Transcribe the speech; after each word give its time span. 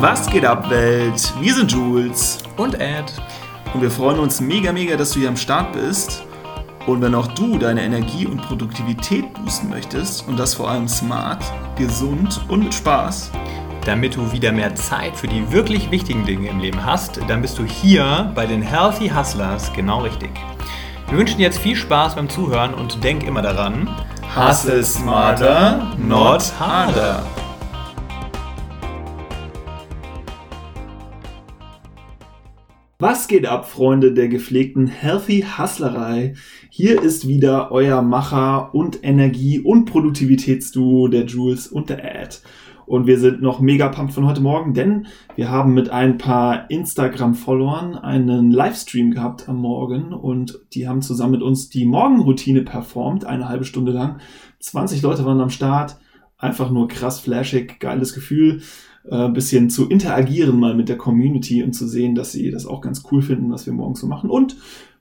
Was 0.00 0.30
geht 0.30 0.46
ab, 0.46 0.70
Welt? 0.70 1.30
Wir 1.40 1.54
sind 1.54 1.70
Jules 1.70 2.38
Und 2.56 2.80
Ed. 2.80 3.12
und 3.74 3.82
wir 3.82 3.90
freuen 3.90 4.18
uns 4.18 4.40
mega, 4.40 4.72
mega, 4.72 4.96
dass 4.96 5.10
du 5.10 5.20
hier 5.20 5.28
am 5.28 5.36
Start 5.36 5.74
bist. 5.74 6.22
Und 6.86 7.02
wenn 7.02 7.14
auch 7.14 7.26
du 7.28 7.58
deine 7.58 7.82
Energie 7.82 8.26
und 8.26 8.40
Produktivität 8.40 9.30
boosten 9.34 9.68
möchtest 9.68 10.26
und 10.26 10.38
das 10.38 10.54
vor 10.54 10.70
allem 10.70 10.88
smart, 10.88 11.44
gesund 11.76 12.40
und 12.48 12.64
mit 12.64 12.74
Spaß, 12.74 13.30
Damit 13.84 14.16
du 14.16 14.32
wieder 14.32 14.52
mehr 14.52 14.74
Zeit 14.74 15.16
für 15.16 15.26
die 15.26 15.52
wirklich 15.52 15.90
wichtigen 15.90 16.24
Dinge 16.24 16.48
im 16.48 16.60
Leben 16.60 16.84
hast, 16.84 17.20
dann 17.28 17.40
bist 17.42 17.58
du 17.58 17.64
hier 17.64 18.30
bei 18.34 18.46
den 18.46 18.60
Healthy 18.62 19.08
Hustlers 19.08 19.72
genau 19.72 20.00
richtig. 20.00 20.30
Wir 21.08 21.18
wünschen 21.18 21.38
dir 21.38 21.44
jetzt 21.44 21.58
viel 21.58 21.76
Spaß 21.76 22.14
beim 22.14 22.28
Zuhören 22.28 22.74
und 22.74 23.02
denk 23.02 23.22
immer 23.22 23.42
daran, 23.42 23.88
Hustle 24.36 24.84
smarter, 24.84 25.94
not 25.96 26.52
harder. 26.58 27.22
Was 33.02 33.28
geht 33.28 33.46
ab, 33.46 33.66
Freunde 33.66 34.12
der 34.12 34.28
gepflegten 34.28 34.86
Healthy 34.86 35.46
Hustlerei? 35.56 36.34
Hier 36.68 37.00
ist 37.02 37.26
wieder 37.26 37.72
euer 37.72 38.02
Macher 38.02 38.74
und 38.74 39.02
Energie- 39.02 39.60
und 39.60 39.86
Produktivitätsduo, 39.86 41.08
der 41.08 41.24
Jules 41.24 41.66
und 41.66 41.88
der 41.88 42.04
Ed. 42.04 42.42
Und 42.84 43.06
wir 43.06 43.18
sind 43.18 43.40
noch 43.40 43.58
mega 43.58 43.88
pumped 43.88 44.12
von 44.12 44.26
heute 44.26 44.42
Morgen, 44.42 44.74
denn 44.74 45.06
wir 45.34 45.48
haben 45.50 45.72
mit 45.72 45.88
ein 45.88 46.18
paar 46.18 46.70
Instagram-Followern 46.70 47.94
einen 47.94 48.50
Livestream 48.50 49.12
gehabt 49.12 49.48
am 49.48 49.56
Morgen 49.56 50.12
und 50.12 50.60
die 50.74 50.86
haben 50.86 51.00
zusammen 51.00 51.32
mit 51.32 51.42
uns 51.42 51.70
die 51.70 51.86
Morgenroutine 51.86 52.64
performt, 52.64 53.24
eine 53.24 53.48
halbe 53.48 53.64
Stunde 53.64 53.92
lang. 53.92 54.20
20 54.58 55.00
Leute 55.00 55.24
waren 55.24 55.40
am 55.40 55.48
Start, 55.48 55.96
einfach 56.36 56.70
nur 56.70 56.86
krass 56.86 57.18
flashig, 57.18 57.80
geiles 57.80 58.12
Gefühl 58.12 58.60
äh, 59.08 59.28
bisschen 59.28 59.70
zu 59.70 59.88
interagieren 59.88 60.58
mal 60.58 60.74
mit 60.74 60.88
der 60.88 60.98
Community 60.98 61.62
und 61.62 61.72
zu 61.72 61.86
sehen, 61.86 62.14
dass 62.14 62.32
sie 62.32 62.50
das 62.50 62.66
auch 62.66 62.80
ganz 62.80 63.02
cool 63.10 63.22
finden, 63.22 63.50
was 63.50 63.66
wir 63.66 63.72
morgens 63.72 64.00
so 64.00 64.06
machen. 64.06 64.30
Und 64.30 64.56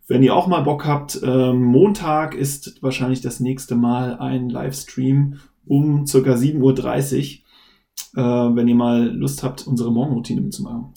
wenn 0.07 0.23
ihr 0.23 0.35
auch 0.35 0.47
mal 0.47 0.61
Bock 0.61 0.85
habt, 0.85 1.19
ähm, 1.23 1.63
Montag 1.63 2.33
ist 2.33 2.81
wahrscheinlich 2.81 3.21
das 3.21 3.39
nächste 3.39 3.75
Mal 3.75 4.17
ein 4.17 4.49
Livestream 4.49 5.35
um 5.65 6.07
circa 6.07 6.33
7.30 6.33 7.41
Uhr, 8.15 8.23
äh, 8.23 8.55
wenn 8.55 8.67
ihr 8.67 8.75
mal 8.75 9.07
Lust 9.07 9.43
habt, 9.43 9.67
unsere 9.67 9.91
Morgenroutine 9.91 10.41
mitzumachen. 10.41 10.93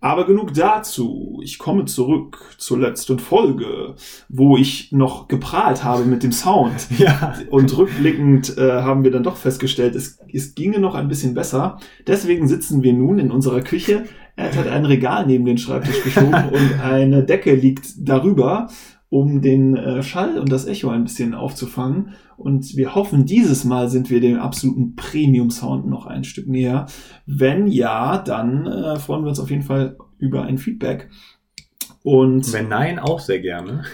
Aber 0.00 0.26
genug 0.26 0.52
dazu. 0.54 1.40
Ich 1.42 1.58
komme 1.58 1.86
zurück 1.86 2.54
zur 2.58 2.78
letzten 2.78 3.18
Folge, 3.18 3.94
wo 4.28 4.56
ich 4.56 4.92
noch 4.92 5.26
geprahlt 5.28 5.84
habe 5.84 6.04
mit 6.04 6.22
dem 6.22 6.32
Sound. 6.32 6.88
Ja. 6.98 7.34
Und 7.50 7.76
rückblickend 7.76 8.56
äh, 8.56 8.80
haben 8.82 9.04
wir 9.04 9.10
dann 9.10 9.22
doch 9.22 9.36
festgestellt, 9.36 9.94
es, 9.94 10.18
es 10.32 10.54
ginge 10.54 10.78
noch 10.78 10.94
ein 10.94 11.08
bisschen 11.08 11.34
besser. 11.34 11.78
Deswegen 12.06 12.48
sitzen 12.48 12.82
wir 12.82 12.94
nun 12.94 13.18
in 13.18 13.30
unserer 13.30 13.60
Küche. 13.60 14.06
Er 14.34 14.54
hat 14.54 14.66
ein 14.66 14.84
Regal 14.86 15.26
neben 15.26 15.44
den 15.44 15.58
Schreibtisch 15.58 16.02
geschoben 16.02 16.48
und 16.52 16.80
eine 16.80 17.22
Decke 17.22 17.54
liegt 17.54 17.86
darüber, 17.98 18.68
um 19.08 19.40
den 19.40 19.76
äh, 19.76 20.02
Schall 20.02 20.38
und 20.38 20.50
das 20.50 20.66
Echo 20.66 20.90
ein 20.90 21.04
bisschen 21.04 21.34
aufzufangen. 21.34 22.14
Und 22.36 22.76
wir 22.76 22.94
hoffen, 22.94 23.24
dieses 23.24 23.64
Mal 23.64 23.88
sind 23.88 24.10
wir 24.10 24.20
dem 24.20 24.38
absoluten 24.38 24.94
Premium-Sound 24.96 25.86
noch 25.86 26.06
ein 26.06 26.24
Stück 26.24 26.48
näher. 26.48 26.86
Wenn 27.24 27.66
ja, 27.68 28.18
dann 28.18 28.66
äh, 28.66 28.96
freuen 28.98 29.22
wir 29.22 29.28
uns 29.28 29.40
auf 29.40 29.50
jeden 29.50 29.62
Fall 29.62 29.96
über 30.18 30.42
ein 30.42 30.58
Feedback. 30.58 31.08
Und 32.02 32.52
Wenn 32.52 32.68
nein, 32.68 32.98
auch 32.98 33.20
sehr 33.20 33.40
gerne. 33.40 33.84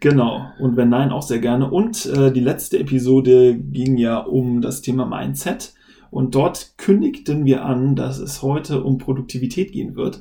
Genau. 0.00 0.46
Und 0.58 0.76
wenn 0.76 0.88
nein, 0.88 1.10
auch 1.10 1.22
sehr 1.22 1.40
gerne. 1.40 1.70
Und 1.70 2.06
äh, 2.06 2.32
die 2.32 2.40
letzte 2.40 2.78
Episode 2.78 3.56
ging 3.56 3.96
ja 3.96 4.18
um 4.18 4.62
das 4.62 4.82
Thema 4.82 5.04
Mindset. 5.04 5.74
Und 6.10 6.34
dort 6.34 6.74
kündigten 6.78 7.44
wir 7.44 7.64
an, 7.64 7.94
dass 7.94 8.18
es 8.18 8.42
heute 8.42 8.82
um 8.82 8.98
Produktivität 8.98 9.72
gehen 9.72 9.94
wird, 9.94 10.20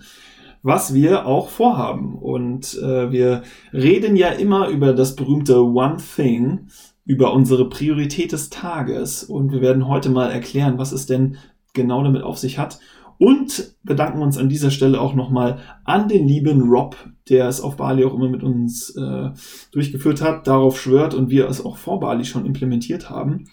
was 0.62 0.94
wir 0.94 1.26
auch 1.26 1.50
vorhaben. 1.50 2.16
Und 2.16 2.78
äh, 2.82 3.12
wir 3.12 3.44
reden 3.74 4.16
ja 4.16 4.30
immer 4.30 4.68
über 4.68 4.94
das 4.94 5.16
berühmte 5.16 5.64
One 5.64 5.98
Thing, 6.16 6.68
über 7.06 7.34
unsere 7.34 7.70
Priorität 7.70 8.32
des 8.32 8.50
Tages. 8.50 9.24
Und 9.24 9.52
wir 9.52 9.62
werden 9.62 9.88
heute 9.88 10.10
mal 10.10 10.32
erklären, 10.32 10.78
was 10.78 10.92
es 10.92 11.06
denn 11.06 11.38
genau 11.74 12.04
damit 12.04 12.24
auf 12.24 12.38
sich 12.38 12.58
hat. 12.58 12.80
Und 13.18 13.76
bedanken 13.84 14.22
uns 14.22 14.38
an 14.38 14.48
dieser 14.48 14.72
Stelle 14.72 15.02
auch 15.02 15.14
nochmal 15.14 15.60
an 15.84 16.08
den 16.08 16.26
lieben 16.26 16.70
Rob, 16.70 16.96
der 17.28 17.50
es 17.50 17.60
auf 17.60 17.76
Bali 17.76 18.06
auch 18.06 18.14
immer 18.14 18.30
mit 18.30 18.44
uns 18.44 18.96
äh, 18.96 19.32
durchgeführt 19.74 20.22
hat, 20.22 20.48
darauf 20.48 20.80
schwört 20.80 21.14
und 21.14 21.30
wir 21.30 21.50
es 21.50 21.64
auch 21.64 21.76
vor 21.76 22.00
Bali 22.00 22.24
schon 22.24 22.46
implementiert 22.46 23.10
haben 23.10 23.46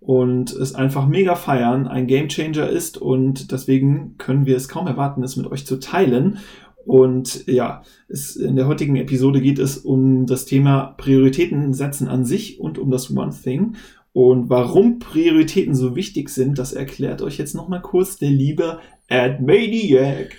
und 0.00 0.52
es 0.52 0.74
einfach 0.74 1.06
mega 1.06 1.34
feiern, 1.34 1.86
ein 1.86 2.06
Gamechanger 2.06 2.68
ist 2.68 2.98
und 2.98 3.52
deswegen 3.52 4.16
können 4.16 4.46
wir 4.46 4.56
es 4.56 4.68
kaum 4.68 4.86
erwarten, 4.86 5.22
es 5.22 5.36
mit 5.36 5.46
euch 5.46 5.66
zu 5.66 5.78
teilen. 5.78 6.38
Und 6.86 7.46
ja, 7.46 7.82
es, 8.08 8.34
in 8.36 8.56
der 8.56 8.66
heutigen 8.66 8.96
Episode 8.96 9.42
geht 9.42 9.58
es 9.58 9.76
um 9.76 10.26
das 10.26 10.46
Thema 10.46 10.94
Prioritäten 10.96 11.74
setzen 11.74 12.08
an 12.08 12.24
sich 12.24 12.58
und 12.58 12.78
um 12.78 12.90
das 12.90 13.14
One 13.14 13.32
Thing. 13.32 13.76
Und 14.12 14.48
warum 14.48 14.98
Prioritäten 14.98 15.74
so 15.74 15.94
wichtig 15.94 16.30
sind, 16.30 16.58
das 16.58 16.72
erklärt 16.72 17.22
euch 17.22 17.38
jetzt 17.38 17.54
nochmal 17.54 17.82
kurz 17.82 18.16
der 18.16 18.30
liebe 18.30 18.80
Ed 19.06 19.40
Maniac. 19.40 20.30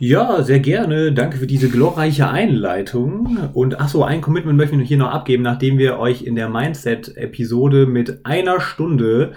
Ja, 0.00 0.44
sehr 0.44 0.60
gerne. 0.60 1.12
Danke 1.12 1.38
für 1.38 1.48
diese 1.48 1.68
glorreiche 1.68 2.28
Einleitung. 2.28 3.50
Und 3.52 3.80
ach 3.80 3.88
so, 3.88 4.04
ein 4.04 4.20
Commitment 4.20 4.56
möchten 4.56 4.78
wir 4.78 4.84
hier 4.84 4.96
noch 4.96 5.10
abgeben, 5.10 5.42
nachdem 5.42 5.76
wir 5.76 5.98
euch 5.98 6.22
in 6.22 6.36
der 6.36 6.48
Mindset-Episode 6.48 7.86
mit 7.86 8.24
einer 8.24 8.60
Stunde 8.60 9.32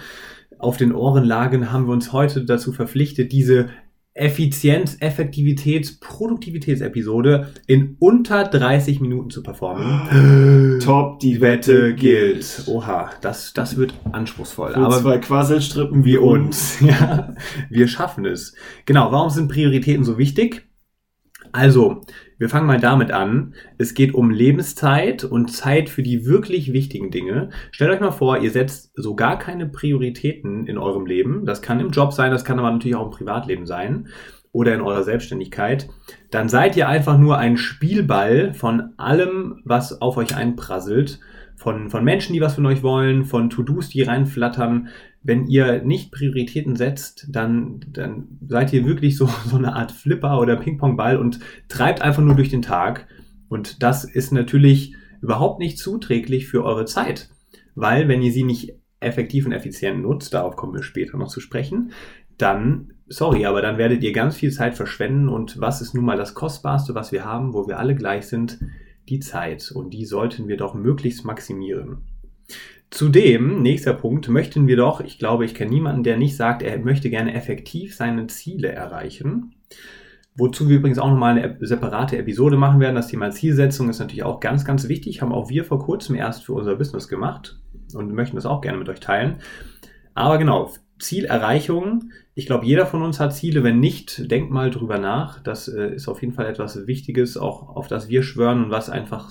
auf 0.60 0.78
den 0.78 0.94
Ohren 0.94 1.24
lagen, 1.24 1.72
haben 1.72 1.88
wir 1.88 1.94
uns 1.94 2.14
heute 2.14 2.46
dazu 2.46 2.74
verpflichtet, 2.74 3.32
diese 3.32 3.70
Effizienz, 4.14 4.98
Effektivitäts, 5.00 6.00
Produktivitätsepisode 6.00 7.54
in 7.66 7.96
unter 8.00 8.44
30 8.44 9.00
Minuten 9.00 9.30
zu 9.30 9.42
performen. 9.42 10.80
Top, 10.84 11.20
die 11.20 11.40
Wette 11.40 11.96
gilt. 11.96 12.64
Oha, 12.68 13.10
das, 13.22 13.54
das 13.54 13.78
wird 13.78 13.94
anspruchsvoll. 14.12 14.74
Für 14.74 14.80
Aber 14.80 15.00
zwei 15.00 15.18
Quasselstrippen 15.18 16.04
wie 16.06 16.18
uns. 16.18 16.80
Ja, 16.92 17.36
wir 17.70 17.88
schaffen 17.88 18.26
es. 18.26 18.54
Genau, 18.86 19.12
warum 19.12 19.30
sind 19.30 19.48
Prioritäten 19.50 20.04
so 20.04 20.18
wichtig? 20.18 20.68
Also, 21.52 22.02
wir 22.41 22.50
fangen 22.50 22.66
mal 22.66 22.79
damit 22.79 23.12
an. 23.12 23.53
Es 23.78 23.94
geht 23.94 24.16
um 24.16 24.31
Lebenszeit 24.31 25.24
und 25.24 25.52
Zeit 25.52 25.90
für 25.90 26.02
die 26.02 26.25
wirklich 26.25 26.74
wichtigen 26.74 27.12
Dinge. 27.12 27.52
Stellt 27.69 27.91
euch 27.91 28.00
mal 28.00 28.09
vor, 28.09 28.40
ihr 28.40 28.50
setzt 28.50 28.91
so 28.96 29.16
gar 29.16 29.38
keine 29.38 29.68
Prioritäten 29.68 30.66
in 30.66 30.80
eurem 30.80 31.06
Leben. 31.06 31.46
Das 31.46 31.62
kann 31.62 31.80
im 31.80 31.91
Job 31.91 32.13
sein, 32.13 32.31
das 32.31 32.44
kann 32.44 32.57
aber 32.57 32.72
natürlich 32.72 32.96
auch 32.96 33.06
im 33.06 33.12
Privatleben 33.12 33.68
sein 33.68 34.07
oder 34.51 34.73
in 34.73 34.81
eurer 34.81 35.03
Selbstständigkeit. 35.03 35.89
Dann 36.29 36.50
seid 36.50 36.75
ihr 36.75 36.89
einfach 36.89 37.17
nur 37.17 37.38
ein 37.38 37.57
Spielball 37.57 38.53
von 38.53 38.94
allem, 38.97 39.62
was 39.63 40.01
auf 40.01 40.17
euch 40.17 40.35
einprasselt. 40.35 41.19
Von, 41.56 41.89
von 41.91 42.03
Menschen, 42.03 42.34
die 42.34 42.41
was 42.41 42.56
von 42.56 42.66
euch 42.66 42.81
wollen, 42.81 43.23
von 43.23 43.50
To-Dos, 43.50 43.89
die 43.89 44.01
reinflattern. 44.01 44.88
Wenn 45.22 45.45
ihr 45.45 45.84
nicht 45.84 46.12
Prioritäten 46.12 46.75
setzt, 46.75 47.28
dann, 47.29 47.85
dann 47.91 48.39
seid 48.47 48.73
ihr 48.73 48.85
wirklich 48.85 49.16
so, 49.16 49.28
so 49.45 49.57
eine 49.57 49.75
Art 49.75 49.91
Flipper 49.91 50.39
oder 50.39 50.56
Ping-Pong-Ball 50.56 51.18
und 51.18 51.39
treibt 51.68 52.01
einfach 52.01 52.23
nur 52.23 52.35
durch 52.35 52.50
den 52.50 52.63
Tag. 52.63 53.07
Und 53.47 53.83
das 53.83 54.03
ist 54.03 54.31
natürlich 54.31 54.95
überhaupt 55.22 55.59
nicht 55.59 55.78
zuträglich 55.78 56.47
für 56.47 56.63
eure 56.63 56.85
Zeit. 56.85 57.29
Weil 57.75 58.07
wenn 58.07 58.22
ihr 58.22 58.31
sie 58.31 58.44
nicht 58.44 58.73
effektiv 59.00 59.45
und 59.45 59.51
effizient 59.51 60.01
nutzt, 60.01 60.33
darauf 60.33 60.56
kommen 60.56 60.73
wir 60.73 60.83
später 60.83 61.18
noch 61.18 61.28
zu 61.28 61.39
sprechen, 61.39 61.91
dann, 62.38 62.94
sorry, 63.12 63.46
aber 63.46 63.62
dann 63.62 63.78
werdet 63.78 64.04
ihr 64.04 64.14
ganz 64.14 64.36
viel 64.36 64.52
Zeit 64.52 64.76
verschwenden 64.76 65.30
und 65.30 65.60
was 65.60 65.82
ist 65.82 65.94
nun 65.94 66.06
mal 66.06 66.18
das 66.18 66.34
Kostbarste, 66.34 66.96
was 66.96 67.12
wir 67.12 67.26
haben, 67.26 67.54
wo 67.54 67.68
wir 67.68 67.78
alle 67.78 67.96
gleich 67.96 68.28
sind? 68.28 68.60
Die 69.10 69.20
Zeit. 69.20 69.72
Und 69.72 69.92
die 69.92 70.06
sollten 70.06 70.48
wir 70.48 70.58
doch 70.58 70.74
möglichst 70.74 71.26
maximieren. 71.26 72.04
Zudem, 72.90 73.62
nächster 73.62 73.94
Punkt, 73.94 74.28
möchten 74.30 74.68
wir 74.68 74.78
doch, 74.78 75.02
ich 75.02 75.18
glaube, 75.18 75.46
ich 75.46 75.56
kenne 75.56 75.72
niemanden, 75.72 76.04
der 76.04 76.18
nicht 76.18 76.36
sagt, 76.36 76.62
er 76.62 76.78
möchte 76.80 77.10
gerne 77.10 77.34
effektiv 77.34 77.96
seine 77.96 78.28
Ziele 78.28 78.69
erreichen. 78.69 79.56
Wozu 80.36 80.69
wir 80.69 80.78
übrigens 80.78 81.00
auch 81.00 81.10
nochmal 81.10 81.38
eine 81.38 81.57
separate 81.62 82.18
Episode 82.18 82.57
machen 82.57 82.80
werden. 82.80 82.96
Das 82.96 83.07
Thema 83.07 83.31
Zielsetzung 83.31 83.90
ist 83.90 84.00
natürlich 84.00 84.24
auch 84.24 84.40
ganz, 84.40 84.64
ganz 84.64 84.88
wichtig. 84.88 85.22
Haben 85.22 85.34
auch 85.34 85.50
wir 85.50 85.66
vor 85.66 85.80
kurzem 85.80 86.16
erst 86.16 86.46
für 86.46 86.54
unser 86.54 86.75
Business 86.75 87.07
gemacht 87.07 87.60
und 87.94 88.14
möchten 88.14 88.38
das 88.38 88.46
auch 88.46 88.62
gerne 88.62 88.78
mit 88.78 88.88
euch 88.88 89.02
teilen. 89.02 89.36
Aber 90.14 90.38
genau, 90.38 90.72
Zielerreichung. 91.01 92.12
Ich 92.33 92.45
glaube, 92.45 92.65
jeder 92.65 92.86
von 92.86 93.01
uns 93.01 93.19
hat 93.19 93.36
Ziele. 93.36 93.63
Wenn 93.63 93.80
nicht, 93.80 94.30
denkt 94.31 94.51
mal 94.51 94.69
drüber 94.69 95.00
nach. 95.00 95.42
Das 95.42 95.68
äh, 95.68 95.94
ist 95.94 96.07
auf 96.07 96.21
jeden 96.21 96.33
Fall 96.33 96.45
etwas 96.45 96.88
Wichtiges, 96.88 97.38
auch 97.38 97.75
auf 97.75 97.88
das 97.88 98.09
wir 98.09 98.24
schwören 98.24 98.65
und 98.65 98.71
was 98.71 98.89
einfach 98.89 99.30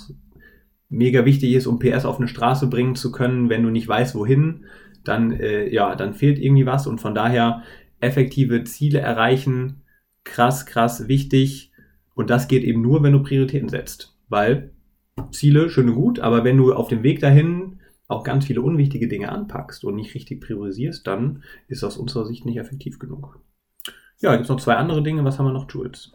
mega 0.88 1.24
wichtig 1.24 1.54
ist, 1.54 1.66
um 1.66 1.78
PS 1.78 2.04
auf 2.04 2.18
eine 2.18 2.28
Straße 2.28 2.66
bringen 2.68 2.96
zu 2.96 3.12
können. 3.12 3.48
Wenn 3.48 3.62
du 3.62 3.70
nicht 3.70 3.88
weißt, 3.88 4.14
wohin, 4.14 4.66
dann, 5.04 5.32
äh, 5.32 5.72
ja, 5.72 5.94
dann 5.94 6.14
fehlt 6.14 6.38
irgendwie 6.38 6.66
was. 6.66 6.86
Und 6.86 7.00
von 7.00 7.14
daher 7.14 7.62
effektive 8.00 8.64
Ziele 8.64 9.00
erreichen, 9.00 9.82
krass, 10.24 10.66
krass 10.66 11.08
wichtig. 11.08 11.72
Und 12.14 12.30
das 12.30 12.48
geht 12.48 12.64
eben 12.64 12.82
nur, 12.82 13.02
wenn 13.02 13.12
du 13.12 13.22
Prioritäten 13.22 13.68
setzt. 13.68 14.16
Weil 14.28 14.72
Ziele, 15.32 15.70
schön 15.70 15.88
und 15.88 15.94
gut, 15.94 16.20
aber 16.20 16.44
wenn 16.44 16.56
du 16.56 16.72
auf 16.72 16.88
dem 16.88 17.02
Weg 17.02 17.20
dahin 17.20 17.79
auch 18.10 18.24
ganz 18.24 18.46
viele 18.46 18.62
unwichtige 18.62 19.08
Dinge 19.08 19.30
anpackst 19.30 19.84
und 19.84 19.94
nicht 19.94 20.14
richtig 20.14 20.40
priorisierst, 20.40 21.06
dann 21.06 21.42
ist 21.68 21.84
aus 21.84 21.96
unserer 21.96 22.26
Sicht 22.26 22.44
nicht 22.44 22.58
effektiv 22.58 22.98
genug. 22.98 23.38
Ja, 24.18 24.32
gibt 24.32 24.44
es 24.44 24.48
noch 24.50 24.60
zwei 24.60 24.76
andere 24.76 25.02
Dinge. 25.02 25.24
Was 25.24 25.38
haben 25.38 25.46
wir 25.46 25.52
noch, 25.52 25.70
Jules? 25.70 26.12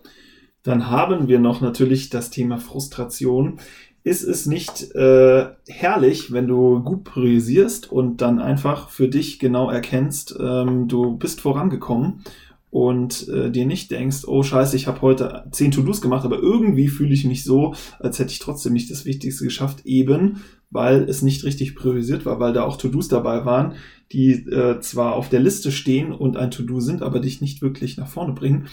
Dann 0.63 0.89
haben 0.89 1.27
wir 1.27 1.39
noch 1.39 1.61
natürlich 1.61 2.09
das 2.09 2.29
Thema 2.29 2.57
Frustration. 2.57 3.59
Ist 4.03 4.23
es 4.23 4.45
nicht 4.45 4.93
äh, 4.93 5.47
herrlich, 5.67 6.31
wenn 6.31 6.47
du 6.47 6.83
gut 6.83 7.03
priorisierst 7.05 7.91
und 7.91 8.21
dann 8.21 8.39
einfach 8.39 8.89
für 8.89 9.07
dich 9.07 9.39
genau 9.39 9.71
erkennst, 9.71 10.37
ähm, 10.39 10.87
du 10.87 11.17
bist 11.17 11.41
vorangekommen 11.41 12.23
und 12.69 13.29
äh, 13.29 13.49
dir 13.49 13.65
nicht 13.65 13.89
denkst, 13.89 14.27
oh 14.27 14.43
scheiße, 14.43 14.75
ich 14.75 14.85
habe 14.85 15.01
heute 15.01 15.45
zehn 15.51 15.71
To-Dos 15.71 16.01
gemacht, 16.01 16.25
aber 16.25 16.39
irgendwie 16.39 16.89
fühle 16.89 17.13
ich 17.13 17.25
mich 17.25 17.43
so, 17.43 17.73
als 17.99 18.19
hätte 18.19 18.31
ich 18.31 18.39
trotzdem 18.39 18.73
nicht 18.73 18.91
das 18.91 19.05
Wichtigste 19.05 19.45
geschafft, 19.45 19.85
eben 19.85 20.43
weil 20.75 21.09
es 21.09 21.23
nicht 21.23 21.43
richtig 21.45 21.73
priorisiert 21.73 22.25
war, 22.25 22.39
weil 22.39 22.53
da 22.53 22.63
auch 22.63 22.77
To-Dos 22.77 23.07
dabei 23.07 23.45
waren, 23.45 23.73
die 24.11 24.33
äh, 24.33 24.79
zwar 24.81 25.15
auf 25.15 25.29
der 25.29 25.39
Liste 25.39 25.71
stehen 25.71 26.11
und 26.11 26.37
ein 26.37 26.51
To-Do 26.51 26.79
sind, 26.79 27.01
aber 27.01 27.19
dich 27.19 27.41
nicht 27.41 27.63
wirklich 27.63 27.97
nach 27.97 28.07
vorne 28.07 28.33
bringen. 28.33 28.67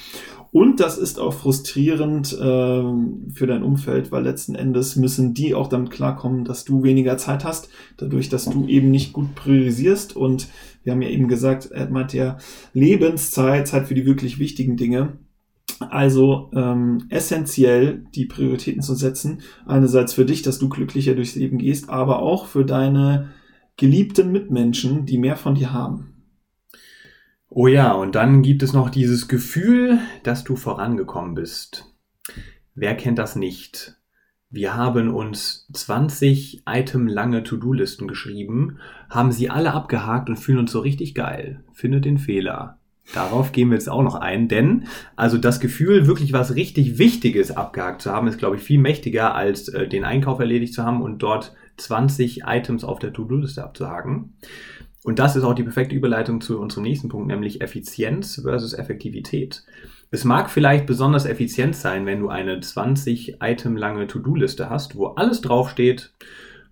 Und 0.50 0.81
das 0.81 0.99
ist 0.99 1.19
auch 1.19 1.32
frustrierend 1.32 2.32
äh, 2.34 2.37
für 2.37 3.46
dein 3.46 3.62
Umfeld, 3.62 4.12
weil 4.12 4.25
letzten 4.25 4.54
Endes 4.54 4.96
müssen 4.96 5.32
die 5.32 5.54
auch 5.54 5.69
damit 5.69 5.90
klarkommen, 5.90 6.44
dass 6.44 6.64
du 6.64 6.82
weniger 6.82 7.16
Zeit 7.16 7.44
hast, 7.44 7.70
dadurch, 7.96 8.28
dass 8.28 8.44
du 8.44 8.66
eben 8.66 8.90
nicht 8.90 9.14
gut 9.14 9.34
priorisierst 9.34 10.14
und 10.14 10.49
wir 10.84 10.93
haben 10.93 11.02
ja 11.02 11.08
eben 11.08 11.28
gesagt, 11.28 11.70
er 11.70 11.88
meint 11.88 12.12
ja 12.12 12.38
Lebenszeit, 12.75 13.69
Zeit 13.69 13.87
für 13.87 13.94
die 13.94 14.04
wirklich 14.04 14.38
wichtigen 14.38 14.76
Dinge. 14.76 15.12
Also 15.81 16.50
ähm, 16.55 17.06
essentiell 17.09 18.05
die 18.14 18.26
Prioritäten 18.26 18.82
zu 18.82 18.94
setzen. 18.94 19.43
Einerseits 19.67 20.12
für 20.12 20.25
dich, 20.25 20.43
dass 20.43 20.59
du 20.59 20.69
glücklicher 20.69 21.14
durchs 21.14 21.35
Leben 21.35 21.59
gehst, 21.59 21.88
aber 21.88 22.20
auch 22.20 22.47
für 22.47 22.64
deine 22.64 23.31
geliebten 23.76 24.31
Mitmenschen, 24.31 25.06
die 25.06 25.19
mehr 25.19 25.37
von 25.37 25.55
dir 25.55 25.73
haben. 25.73 26.12
Oh 27.49 27.67
ja, 27.67 27.93
und 27.93 28.14
dann 28.14 28.43
gibt 28.43 28.62
es 28.62 28.73
noch 28.73 28.88
dieses 28.88 29.29
Gefühl, 29.29 29.99
dass 30.23 30.44
du 30.44 30.56
vorangekommen 30.56 31.35
bist. 31.35 31.93
Wer 32.75 32.97
kennt 32.97 33.19
das 33.19 33.37
nicht? 33.37 33.97
Wir 34.49 34.75
haben 34.75 35.12
uns 35.14 35.69
20 35.73 36.62
Item 36.67 37.06
lange 37.06 37.43
To-Do-Listen 37.43 38.06
geschrieben, 38.09 38.79
haben 39.11 39.32
sie 39.32 39.50
alle 39.50 39.73
abgehakt 39.73 40.29
und 40.29 40.37
fühlen 40.37 40.59
uns 40.59 40.73
so 40.73 40.81
richtig 40.81 41.14
geil. 41.14 41.64
Finde 41.73 42.00
den 42.00 42.19
Fehler. 42.19 42.79
Darauf 43.14 43.52
gehen 43.52 43.69
wir 43.69 43.76
jetzt 43.76 43.90
auch 43.90 44.02
noch 44.02 44.14
ein, 44.14 44.49
denn 44.49 44.87
also 45.16 45.37
das 45.37 45.60
Gefühl, 45.60 46.06
wirklich 46.06 46.32
was 46.32 46.54
richtig 46.54 46.99
Wichtiges 46.99 47.50
abgehakt 47.50 48.00
zu 48.00 48.12
haben, 48.12 48.28
ist, 48.28 48.38
glaube 48.38 48.56
ich, 48.56 48.62
viel 48.62 48.78
mächtiger, 48.78 49.34
als 49.34 49.69
äh, 49.69 49.88
den 49.88 50.04
Einkauf 50.04 50.38
erledigt 50.38 50.72
zu 50.72 50.84
haben 50.84 51.02
und 51.02 51.19
dort 51.19 51.54
20 51.76 52.43
Items 52.46 52.84
auf 52.84 52.99
der 52.99 53.12
To-Do-Liste 53.12 53.62
abzuhaken. 53.62 54.34
Und 55.04 55.19
das 55.19 55.34
ist 55.34 55.43
auch 55.43 55.54
die 55.54 55.64
perfekte 55.64 55.96
Überleitung 55.96 56.40
zu 56.40 56.60
unserem 56.60 56.84
nächsten 56.84 57.08
Punkt, 57.08 57.26
nämlich 57.26 57.60
Effizienz 57.60 58.40
versus 58.43 58.72
Effektivität. 58.72 59.64
Es 60.10 60.25
mag 60.25 60.49
vielleicht 60.49 60.87
besonders 60.87 61.26
effizient 61.26 61.75
sein, 61.75 62.06
wenn 62.06 62.20
du 62.20 62.28
eine 62.28 62.60
20 62.60 63.38
Item 63.43 63.76
lange 63.76 64.06
To-Do-Liste 64.06 64.70
hast, 64.70 64.94
wo 64.94 65.06
alles 65.06 65.40
draufsteht, 65.40 66.12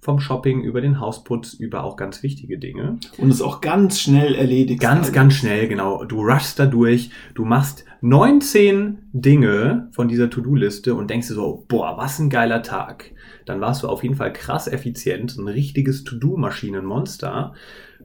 vom 0.00 0.18
Shopping 0.18 0.62
über 0.62 0.80
den 0.80 0.98
Hausputz, 0.98 1.52
über 1.52 1.84
auch 1.84 1.96
ganz 1.96 2.22
wichtige 2.22 2.58
Dinge. 2.58 2.98
Und 3.18 3.30
es 3.30 3.42
auch 3.42 3.60
ganz 3.60 4.00
schnell 4.00 4.34
erledigt. 4.34 4.80
Ganz, 4.80 5.00
also. 5.00 5.12
ganz 5.12 5.34
schnell, 5.34 5.68
genau. 5.68 6.04
Du 6.04 6.22
rushst 6.22 6.58
da 6.58 6.66
durch, 6.66 7.10
du 7.34 7.44
machst 7.44 7.84
19 8.00 9.10
Dinge 9.12 9.88
von 9.92 10.08
dieser 10.08 10.30
To-Do-Liste 10.30 10.94
und 10.94 11.10
denkst 11.10 11.28
dir 11.28 11.34
so, 11.34 11.66
boah, 11.68 11.98
was 11.98 12.18
ein 12.18 12.30
geiler 12.30 12.62
Tag. 12.62 13.12
Dann 13.44 13.60
warst 13.60 13.82
du 13.82 13.88
auf 13.88 14.02
jeden 14.02 14.14
Fall 14.14 14.32
krass 14.32 14.68
effizient, 14.68 15.36
ein 15.36 15.48
richtiges 15.48 16.04
To-Do-Maschinenmonster. 16.04 17.52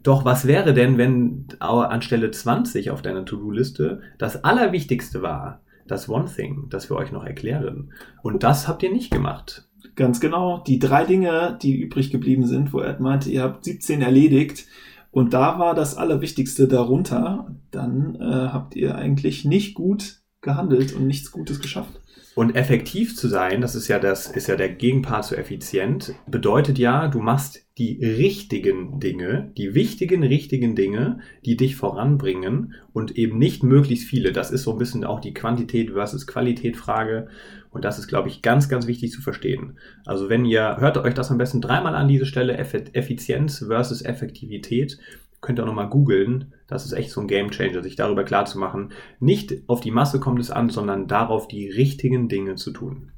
Doch 0.03 0.25
was 0.25 0.45
wäre 0.45 0.73
denn, 0.73 0.97
wenn 0.97 1.47
anstelle 1.59 2.29
20 2.29 2.91
auf 2.91 3.01
deiner 3.01 3.25
To-Do-Liste 3.25 4.01
das 4.17 4.43
Allerwichtigste 4.43 5.21
war, 5.21 5.61
das 5.87 6.09
One 6.09 6.25
Thing, 6.25 6.65
das 6.69 6.89
wir 6.89 6.97
euch 6.97 7.13
noch 7.13 7.23
erklären? 7.23 7.93
Und 8.21 8.43
das 8.43 8.67
habt 8.67 8.83
ihr 8.83 8.91
nicht 8.91 9.11
gemacht. 9.11 9.65
Ganz 9.95 10.19
genau. 10.19 10.63
Die 10.65 10.79
drei 10.79 11.05
Dinge, 11.05 11.57
die 11.61 11.75
übrig 11.75 12.11
geblieben 12.11 12.47
sind, 12.47 12.73
wo 12.73 12.79
er 12.79 12.99
meinte, 12.99 13.29
ihr 13.29 13.43
habt 13.43 13.65
17 13.65 14.01
erledigt 14.01 14.65
und 15.11 15.33
da 15.33 15.59
war 15.59 15.75
das 15.75 15.95
Allerwichtigste 15.95 16.67
darunter, 16.67 17.55
dann 17.71 18.15
äh, 18.15 18.23
habt 18.23 18.75
ihr 18.75 18.95
eigentlich 18.95 19.45
nicht 19.45 19.75
gut 19.75 20.24
gehandelt 20.45 20.93
und 20.93 21.05
nichts 21.05 21.31
Gutes 21.31 21.59
geschafft. 21.59 21.99
Und 22.35 22.57
effektiv 22.57 23.15
zu 23.15 23.29
sein, 23.29 23.61
das 23.61 23.75
ist 23.75 23.87
ja 23.87 23.97
das, 23.97 24.27
ist 24.27 24.47
ja 24.47 24.57
der 24.57 24.67
Gegenpart 24.67 25.23
zu 25.23 25.37
effizient, 25.37 26.15
bedeutet 26.27 26.77
ja, 26.77 27.07
du 27.07 27.19
machst 27.19 27.65
die 27.77 27.97
richtigen 28.03 28.99
Dinge, 28.99 29.53
die 29.57 29.73
wichtigen, 29.73 30.21
richtigen 30.21 30.75
Dinge, 30.75 31.19
die 31.45 31.55
dich 31.55 31.77
voranbringen 31.77 32.73
und 32.91 33.17
eben 33.17 33.37
nicht 33.37 33.63
möglichst 33.63 34.07
viele. 34.07 34.33
Das 34.33 34.51
ist 34.51 34.63
so 34.63 34.73
ein 34.73 34.77
bisschen 34.77 35.05
auch 35.05 35.21
die 35.21 35.33
Quantität 35.33 35.91
versus 35.91 36.27
Qualität 36.27 36.75
Frage. 36.75 37.27
Und 37.71 37.85
das 37.85 37.99
ist, 37.99 38.07
glaube 38.07 38.27
ich, 38.27 38.41
ganz, 38.41 38.67
ganz 38.67 38.85
wichtig 38.85 39.11
zu 39.11 39.21
verstehen. 39.21 39.77
Also 40.05 40.27
wenn 40.27 40.43
ihr, 40.43 40.77
hört 40.77 40.97
euch 40.97 41.13
das 41.13 41.31
am 41.31 41.37
besten 41.37 41.61
dreimal 41.61 41.95
an 41.95 42.09
diese 42.09 42.25
Stelle, 42.25 42.57
Effizienz 42.57 43.65
versus 43.65 44.01
Effektivität 44.01 44.97
könnt 45.45 45.59
ihr 45.59 45.63
auch 45.63 45.67
nochmal 45.67 45.89
googeln. 45.89 46.53
Das 46.67 46.85
ist 46.85 46.93
echt 46.93 47.11
so 47.11 47.21
ein 47.21 47.27
Game 47.27 47.51
Changer, 47.51 47.83
sich 47.83 47.95
darüber 47.95 48.23
klar 48.23 48.45
zu 48.45 48.57
machen. 48.57 48.91
Nicht 49.19 49.63
auf 49.67 49.79
die 49.79 49.91
Masse 49.91 50.19
kommt 50.19 50.39
es 50.39 50.51
an, 50.51 50.69
sondern 50.69 51.07
darauf, 51.07 51.47
die 51.47 51.69
richtigen 51.69 52.27
Dinge 52.27 52.55
zu 52.55 52.71
tun. 52.71 53.11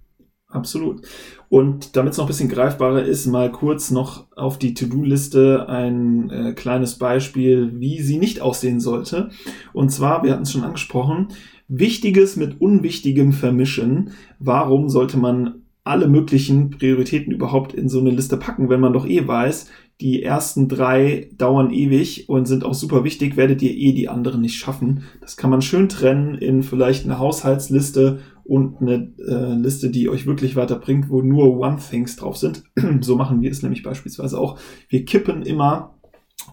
Absolut. 0.49 1.01
Und 1.49 1.95
damit 1.95 2.11
es 2.11 2.17
noch 2.17 2.25
ein 2.25 2.29
bisschen 2.29 2.49
greifbarer 2.49 3.03
ist, 3.03 3.27
mal 3.27 3.51
kurz 3.51 3.91
noch 3.91 4.27
auf 4.35 4.57
die 4.57 4.73
To-Do-Liste 4.73 5.67
ein 5.67 6.29
äh, 6.29 6.53
kleines 6.53 6.97
Beispiel, 6.97 7.79
wie 7.79 8.01
sie 8.01 8.17
nicht 8.17 8.41
aussehen 8.41 8.79
sollte. 8.79 9.29
Und 9.73 9.89
zwar, 9.89 10.23
wir 10.23 10.31
hatten 10.31 10.43
es 10.43 10.51
schon 10.51 10.63
angesprochen, 10.63 11.29
Wichtiges 11.67 12.37
mit 12.37 12.61
Unwichtigem 12.61 13.33
vermischen. 13.33 14.11
Warum 14.39 14.87
sollte 14.87 15.17
man 15.17 15.63
alle 15.83 16.07
möglichen 16.07 16.69
Prioritäten 16.69 17.31
überhaupt 17.31 17.73
in 17.73 17.89
so 17.89 17.99
eine 17.99 18.11
Liste 18.11 18.37
packen, 18.37 18.69
wenn 18.69 18.81
man 18.81 18.93
doch 18.93 19.05
eh 19.05 19.25
weiß, 19.25 19.69
die 19.99 20.21
ersten 20.21 20.67
drei 20.67 21.29
dauern 21.37 21.71
ewig 21.71 22.29
und 22.29 22.45
sind 22.45 22.63
auch 22.63 22.75
super 22.75 23.03
wichtig, 23.03 23.35
werdet 23.35 23.61
ihr 23.63 23.71
eh 23.71 23.93
die 23.93 24.09
anderen 24.09 24.41
nicht 24.41 24.57
schaffen. 24.57 25.03
Das 25.21 25.37
kann 25.37 25.49
man 25.49 25.61
schön 25.61 25.89
trennen 25.89 26.35
in 26.35 26.61
vielleicht 26.61 27.05
eine 27.05 27.17
Haushaltsliste 27.17 28.19
und 28.43 28.79
eine 28.79 29.11
äh, 29.17 29.55
Liste, 29.55 29.89
die 29.89 30.07
euch 30.07 30.27
wirklich 30.27 30.55
weiterbringt, 30.55 31.09
wo 31.09 31.21
nur 31.21 31.57
One-Things 31.57 32.15
drauf 32.15 32.37
sind. 32.37 32.63
so 33.01 33.15
machen 33.15 33.41
wir 33.41 33.49
es 33.49 33.63
nämlich 33.63 33.81
beispielsweise 33.81 34.39
auch. 34.39 34.59
Wir 34.87 35.03
kippen 35.03 35.41
immer 35.41 35.95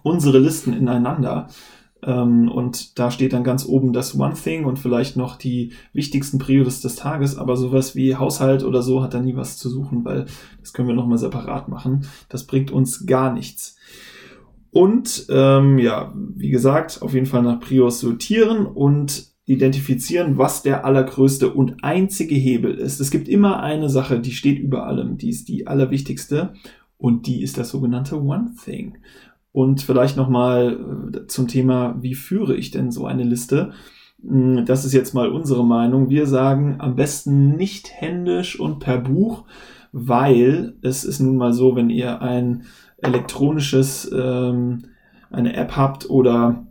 unsere 0.03 0.39
Listen 0.39 0.73
ineinander 0.73 1.49
ähm, 2.05 2.51
und 2.51 2.99
da 2.99 3.11
steht 3.11 3.33
dann 3.33 3.45
ganz 3.45 3.67
oben 3.67 3.93
das 3.93 4.19
One 4.19 4.35
Thing 4.35 4.65
und 4.65 4.79
vielleicht 4.79 5.17
noch 5.17 5.37
die 5.37 5.73
wichtigsten 5.93 6.39
Priorities 6.39 6.81
des 6.81 6.97
Tages, 6.97 7.37
aber 7.39 7.57
sowas 7.57 7.97
wie 7.97 8.17
Haushalt 8.17 8.65
oder 8.65 8.83
so 8.83 9.03
hat 9.03 9.15
da 9.15 9.21
nie 9.21 9.37
was 9.37 9.57
zu 9.57 9.69
suchen, 9.71 10.05
weil 10.05 10.27
das 10.61 10.73
können 10.73 10.89
wir 10.89 10.95
nochmal 10.95 11.19
separat 11.19 11.69
machen. 11.69 12.07
Das 12.29 12.45
bringt 12.47 12.71
uns 12.71 13.07
gar 13.07 13.33
nichts. 13.33 13.77
Und 14.71 15.27
ähm, 15.31 15.79
ja, 15.79 16.13
wie 16.15 16.51
gesagt, 16.51 17.01
auf 17.01 17.15
jeden 17.15 17.27
Fall 17.27 17.43
nach 17.43 17.61
Prios 17.61 18.01
sortieren 18.01 18.67
und 18.67 19.29
identifizieren, 19.47 20.37
was 20.39 20.63
der 20.63 20.85
allergrößte 20.85 21.53
und 21.53 21.85
einzige 21.85 22.35
Hebel 22.35 22.75
ist. 22.75 22.99
Es 22.99 23.11
gibt 23.11 23.29
immer 23.29 23.63
eine 23.63 23.89
Sache, 23.89 24.19
die 24.19 24.33
steht 24.33 24.59
über 24.59 24.87
allem, 24.87 25.17
die 25.17 25.29
ist 25.29 25.49
die 25.49 25.67
allerwichtigste 25.67 26.55
und 26.97 27.27
die 27.27 27.43
ist 27.43 27.59
das 27.59 27.69
sogenannte 27.69 28.21
One 28.21 28.55
Thing. 28.65 28.99
Und 29.55 29.83
vielleicht 29.83 30.17
nochmal 30.17 30.81
äh, 31.15 31.27
zum 31.29 31.47
Thema, 31.47 31.95
wie 32.01 32.17
führe 32.17 32.57
ich 32.57 32.73
denn 32.73 32.91
so 32.91 33.07
eine 33.07 33.23
Liste? 33.23 33.71
Hm, 34.21 34.67
das 34.67 34.85
ist 34.85 34.93
jetzt 34.93 35.15
mal 35.15 35.29
unsere 35.29 35.65
Meinung. 35.65 36.11
Wir 36.11 36.27
sagen 36.27 36.75
am 36.81 36.97
besten 36.97 37.55
nicht 37.55 37.93
händisch 37.93 38.59
und 38.59 38.81
per 38.81 38.99
Buch, 38.99 39.45
weil 39.93 40.75
es 40.83 41.05
ist 41.05 41.21
nun 41.21 41.37
mal 41.37 41.53
so, 41.53 41.77
wenn 41.77 41.89
ihr 41.89 42.21
ein 42.21 42.65
elektronisches, 42.99 44.11
ähm, 44.13 44.87
eine 45.31 45.55
App 45.55 45.77
habt 45.77 46.11
oder 46.11 46.67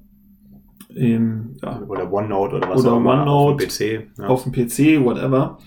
ähm, 0.94 1.56
ja, 1.64 1.82
oder 1.88 2.12
OneNote 2.12 2.58
oder 2.58 2.70
was 2.70 2.82
oder 2.82 2.92
auch 2.92 2.98
immer 2.98 3.14
OneNote 3.14 3.54
auf 3.54 3.58
dem 3.60 3.70
PC, 3.70 4.20
ja. 4.20 4.28
auf 4.28 4.44
dem 4.44 4.52
PC, 4.52 5.06
whatever, 5.06 5.58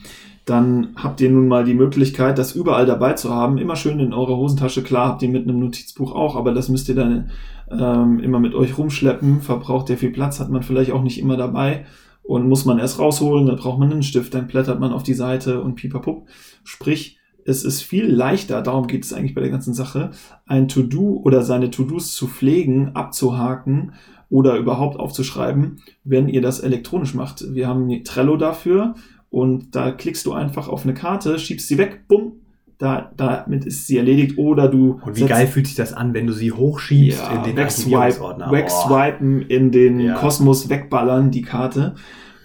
dann 0.46 0.90
habt 0.94 1.20
ihr 1.20 1.28
nun 1.28 1.48
mal 1.48 1.64
die 1.64 1.74
Möglichkeit, 1.74 2.38
das 2.38 2.54
überall 2.54 2.86
dabei 2.86 3.14
zu 3.14 3.34
haben. 3.34 3.58
Immer 3.58 3.74
schön 3.74 3.98
in 3.98 4.14
eurer 4.14 4.36
Hosentasche. 4.36 4.84
Klar 4.84 5.08
habt 5.08 5.22
ihr 5.22 5.28
mit 5.28 5.42
einem 5.42 5.58
Notizbuch 5.58 6.12
auch, 6.12 6.36
aber 6.36 6.54
das 6.54 6.68
müsst 6.68 6.88
ihr 6.88 6.94
dann 6.94 7.30
ähm, 7.68 8.20
immer 8.20 8.38
mit 8.38 8.54
euch 8.54 8.78
rumschleppen. 8.78 9.40
Verbraucht 9.40 9.88
der 9.88 9.98
viel 9.98 10.12
Platz, 10.12 10.38
hat 10.38 10.48
man 10.48 10.62
vielleicht 10.62 10.92
auch 10.92 11.02
nicht 11.02 11.18
immer 11.18 11.36
dabei 11.36 11.84
und 12.22 12.48
muss 12.48 12.64
man 12.64 12.78
erst 12.78 13.00
rausholen. 13.00 13.46
Dann 13.46 13.56
braucht 13.56 13.80
man 13.80 13.90
einen 13.90 14.04
Stift, 14.04 14.34
dann 14.34 14.46
blättert 14.46 14.78
man 14.78 14.92
auf 14.92 15.02
die 15.02 15.14
Seite 15.14 15.60
und 15.60 15.74
pipapup. 15.74 16.28
Sprich, 16.62 17.18
es 17.44 17.64
ist 17.64 17.82
viel 17.82 18.06
leichter, 18.06 18.62
darum 18.62 18.86
geht 18.86 19.04
es 19.04 19.12
eigentlich 19.12 19.34
bei 19.34 19.40
der 19.40 19.50
ganzen 19.50 19.74
Sache, 19.74 20.12
ein 20.46 20.68
To-Do 20.68 21.22
oder 21.24 21.42
seine 21.42 21.72
To-Dos 21.72 22.12
zu 22.12 22.28
pflegen, 22.28 22.94
abzuhaken 22.94 23.94
oder 24.30 24.56
überhaupt 24.56 24.98
aufzuschreiben, 24.98 25.82
wenn 26.04 26.28
ihr 26.28 26.42
das 26.42 26.60
elektronisch 26.60 27.14
macht. 27.14 27.52
Wir 27.52 27.66
haben 27.66 27.88
Trello 28.04 28.36
dafür 28.36 28.94
und 29.30 29.74
da 29.74 29.90
klickst 29.90 30.24
du 30.26 30.32
einfach 30.32 30.68
auf 30.68 30.84
eine 30.84 30.94
Karte, 30.94 31.38
schiebst 31.38 31.68
sie 31.68 31.78
weg, 31.78 32.04
bumm, 32.08 32.32
da, 32.78 33.10
damit 33.16 33.64
ist 33.64 33.86
sie 33.86 33.96
erledigt. 33.96 34.38
Oder 34.38 34.68
du. 34.68 35.00
Und 35.04 35.16
wie 35.16 35.24
geil 35.24 35.46
fühlt 35.46 35.66
sich 35.66 35.76
das 35.76 35.92
an, 35.92 36.14
wenn 36.14 36.26
du 36.26 36.32
sie 36.32 36.52
hochschiebst 36.52 37.22
ja, 37.22 37.36
in 37.36 37.42
den 37.42 37.56
wegswipe, 37.56 38.20
Wegswipen 38.50 39.42
in 39.42 39.70
den 39.70 40.00
ja. 40.00 40.14
Kosmos 40.16 40.68
wegballern, 40.68 41.30
die 41.30 41.42
Karte. 41.42 41.94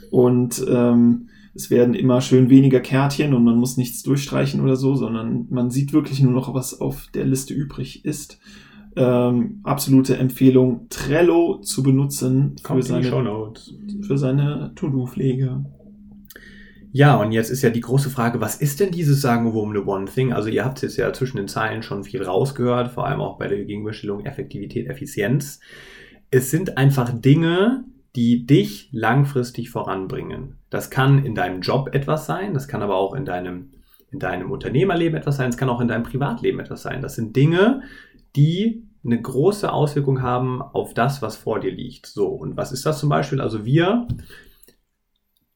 Und 0.10 0.64
ähm, 0.70 1.28
es 1.54 1.70
werden 1.70 1.94
immer 1.94 2.22
schön 2.22 2.50
weniger 2.50 2.80
Kärtchen 2.80 3.34
und 3.34 3.44
man 3.44 3.58
muss 3.58 3.78
nichts 3.78 4.04
durchstreichen 4.04 4.62
oder 4.62 4.78
so, 4.78 4.96
sondern 4.96 5.48
man 5.50 5.70
sieht 5.70 5.92
wirklich 5.92 6.22
nur 6.22 6.32
noch, 6.32 6.54
was 6.54 6.80
auf 6.80 7.08
der 7.14 7.26
Liste 7.26 7.54
übrig 7.54 8.06
ist. 8.06 8.40
Ähm, 8.96 9.62
absolute 9.64 10.18
Empfehlung, 10.18 10.88
Trello 10.90 11.60
zu 11.62 11.82
benutzen 11.84 12.56
für 12.62 12.82
seine, 12.84 13.10
für 14.02 14.18
seine 14.18 14.72
To-Do-Pflege. 14.76 15.66
Ja, 16.94 17.16
und 17.16 17.32
jetzt 17.32 17.50
ist 17.50 17.62
ja 17.62 17.70
die 17.70 17.80
große 17.80 18.10
Frage, 18.10 18.42
was 18.42 18.58
ist 18.58 18.82
denn 18.82 18.92
dieses 18.92 19.22
sagenumwobene 19.22 19.86
One 19.86 20.06
Thing? 20.06 20.34
Also 20.34 20.50
ihr 20.50 20.66
habt 20.66 20.82
jetzt 20.82 20.98
ja 20.98 21.14
zwischen 21.14 21.38
den 21.38 21.48
Zeilen 21.48 21.84
schon 21.84 22.04
viel 22.04 22.22
rausgehört, 22.22 22.92
vor 22.92 23.08
allem 23.08 23.22
auch 23.22 23.38
bei 23.38 23.48
der 23.48 23.64
Gegenüberstellung 23.64 24.26
Effektivität, 24.26 24.88
Effizienz. 24.88 25.62
Es 26.32 26.52
sind 26.52 26.78
einfach 26.78 27.10
Dinge, 27.14 27.86
die 28.18 28.46
dich 28.46 28.90
langfristig 28.92 29.70
voranbringen. 29.70 30.58
Das 30.70 30.90
kann 30.90 31.24
in 31.24 31.34
deinem 31.34 31.62
Job 31.62 31.96
etwas 31.96 32.26
sein, 32.26 32.54
das 32.54 32.68
kann 32.68 32.82
aber 32.82 32.98
auch 32.98 33.14
in 33.14 33.24
deinem, 33.24 33.72
in 34.12 34.20
deinem 34.20 34.52
Unternehmerleben 34.52 35.18
etwas 35.18 35.38
sein, 35.38 35.50
es 35.50 35.58
kann 35.58 35.70
auch 35.70 35.80
in 35.80 35.88
deinem 35.88 36.04
Privatleben 36.04 36.60
etwas 36.60 36.82
sein. 36.82 37.02
Das 37.02 37.16
sind 37.16 37.38
Dinge, 37.38 37.84
die 38.36 38.84
eine 39.06 39.20
große 39.20 39.72
Auswirkung 39.72 40.22
haben 40.22 40.62
auf 40.62 40.94
das, 40.94 41.22
was 41.22 41.38
vor 41.38 41.62
dir 41.62 41.72
liegt. 41.72 42.06
So, 42.06 42.28
und 42.28 42.58
was 42.58 42.74
ist 42.74 42.86
das 42.86 43.00
zum 43.00 43.08
Beispiel? 43.08 43.40
Also 43.40 43.66
wir 43.66 44.08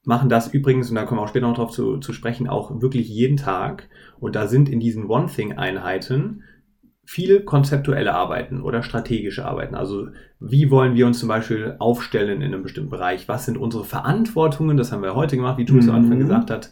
machen 0.05 0.29
das 0.29 0.53
übrigens, 0.53 0.89
und 0.89 0.95
da 0.95 1.03
kommen 1.03 1.19
wir 1.19 1.23
auch 1.23 1.29
später 1.29 1.47
noch 1.47 1.55
drauf 1.55 1.71
zu, 1.71 1.97
zu 1.97 2.13
sprechen, 2.13 2.47
auch 2.47 2.81
wirklich 2.81 3.09
jeden 3.09 3.37
Tag. 3.37 3.89
Und 4.19 4.35
da 4.35 4.47
sind 4.47 4.69
in 4.69 4.79
diesen 4.79 5.07
One-Thing-Einheiten 5.07 6.43
viele 7.05 7.41
konzeptuelle 7.41 8.13
Arbeiten 8.13 8.61
oder 8.61 8.83
strategische 8.83 9.45
Arbeiten. 9.45 9.75
Also 9.75 10.07
wie 10.39 10.71
wollen 10.71 10.95
wir 10.95 11.05
uns 11.05 11.19
zum 11.19 11.29
Beispiel 11.29 11.75
aufstellen 11.79 12.41
in 12.41 12.53
einem 12.53 12.63
bestimmten 12.63 12.89
Bereich? 12.89 13.27
Was 13.27 13.45
sind 13.45 13.57
unsere 13.57 13.83
Verantwortungen? 13.83 14.77
Das 14.77 14.91
haben 14.91 15.03
wir 15.03 15.15
heute 15.15 15.35
gemacht, 15.35 15.57
wie 15.57 15.65
Jules 15.65 15.85
mhm. 15.85 15.91
am 15.91 15.97
Anfang 15.97 16.19
gesagt 16.19 16.49
hat. 16.51 16.71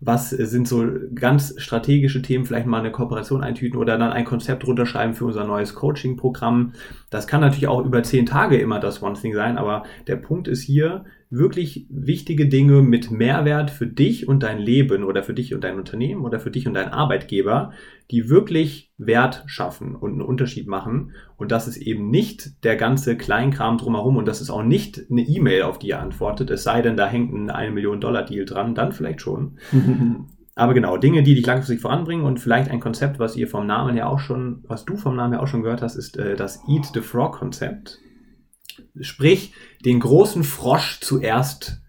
Was 0.00 0.30
sind 0.30 0.68
so 0.68 0.86
ganz 1.14 1.54
strategische 1.58 2.22
Themen? 2.22 2.44
Vielleicht 2.44 2.66
mal 2.66 2.78
eine 2.78 2.92
Kooperation 2.92 3.42
eintüten 3.42 3.80
oder 3.80 3.98
dann 3.98 4.12
ein 4.12 4.24
Konzept 4.24 4.64
runterschreiben 4.64 5.14
für 5.14 5.24
unser 5.24 5.44
neues 5.44 5.74
Coaching-Programm. 5.74 6.72
Das 7.10 7.26
kann 7.26 7.40
natürlich 7.40 7.66
auch 7.66 7.84
über 7.84 8.02
zehn 8.04 8.24
Tage 8.24 8.58
immer 8.58 8.78
das 8.78 9.02
One 9.02 9.18
Thing 9.18 9.34
sein, 9.34 9.58
aber 9.58 9.82
der 10.06 10.16
Punkt 10.16 10.46
ist 10.46 10.62
hier, 10.62 11.04
wirklich 11.30 11.86
wichtige 11.90 12.48
Dinge 12.48 12.82
mit 12.82 13.10
Mehrwert 13.10 13.70
für 13.70 13.86
dich 13.86 14.26
und 14.26 14.42
dein 14.42 14.58
Leben 14.58 15.04
oder 15.04 15.22
für 15.22 15.34
dich 15.34 15.54
und 15.54 15.62
dein 15.62 15.76
Unternehmen 15.76 16.24
oder 16.24 16.40
für 16.40 16.50
dich 16.50 16.66
und 16.66 16.74
deinen 16.74 16.92
Arbeitgeber, 16.92 17.72
die 18.10 18.30
wirklich 18.30 18.92
Wert 18.96 19.44
schaffen 19.46 19.94
und 19.94 20.12
einen 20.12 20.22
Unterschied 20.22 20.66
machen. 20.66 21.12
Und 21.36 21.52
das 21.52 21.68
ist 21.68 21.76
eben 21.76 22.10
nicht 22.10 22.64
der 22.64 22.76
ganze 22.76 23.16
Kleinkram 23.16 23.76
drumherum 23.76 24.16
und 24.16 24.26
das 24.26 24.40
ist 24.40 24.50
auch 24.50 24.62
nicht 24.62 25.04
eine 25.10 25.22
E-Mail, 25.22 25.62
auf 25.62 25.78
die 25.78 25.88
ihr 25.88 26.00
antwortet, 26.00 26.50
es 26.50 26.62
sei 26.62 26.80
denn, 26.80 26.96
da 26.96 27.06
hängt 27.06 27.32
ein 27.32 27.50
1 27.50 27.74
Million 27.74 28.00
Dollar 28.00 28.24
Deal 28.24 28.44
dran, 28.44 28.74
dann 28.74 28.92
vielleicht 28.92 29.20
schon. 29.20 29.58
Aber 30.54 30.74
genau, 30.74 30.96
Dinge, 30.96 31.22
die 31.22 31.36
dich 31.36 31.46
langfristig 31.46 31.80
voranbringen 31.80 32.24
und 32.24 32.40
vielleicht 32.40 32.68
ein 32.68 32.80
Konzept, 32.80 33.20
was 33.20 33.36
ihr 33.36 33.46
vom 33.46 33.66
Namen 33.66 33.94
her 33.94 34.08
auch 34.08 34.18
schon, 34.18 34.64
was 34.66 34.84
du 34.84 34.96
vom 34.96 35.14
Namen 35.14 35.34
her 35.34 35.42
auch 35.42 35.46
schon 35.46 35.62
gehört 35.62 35.82
hast, 35.82 35.94
ist 35.94 36.16
äh, 36.16 36.34
das 36.34 36.64
Eat 36.68 36.86
the 36.92 37.00
Frog 37.00 37.36
Konzept. 37.36 38.00
Sprich, 39.00 39.52
den 39.84 40.00
großen 40.00 40.44
Frosch 40.44 41.00
zuerst 41.00 41.80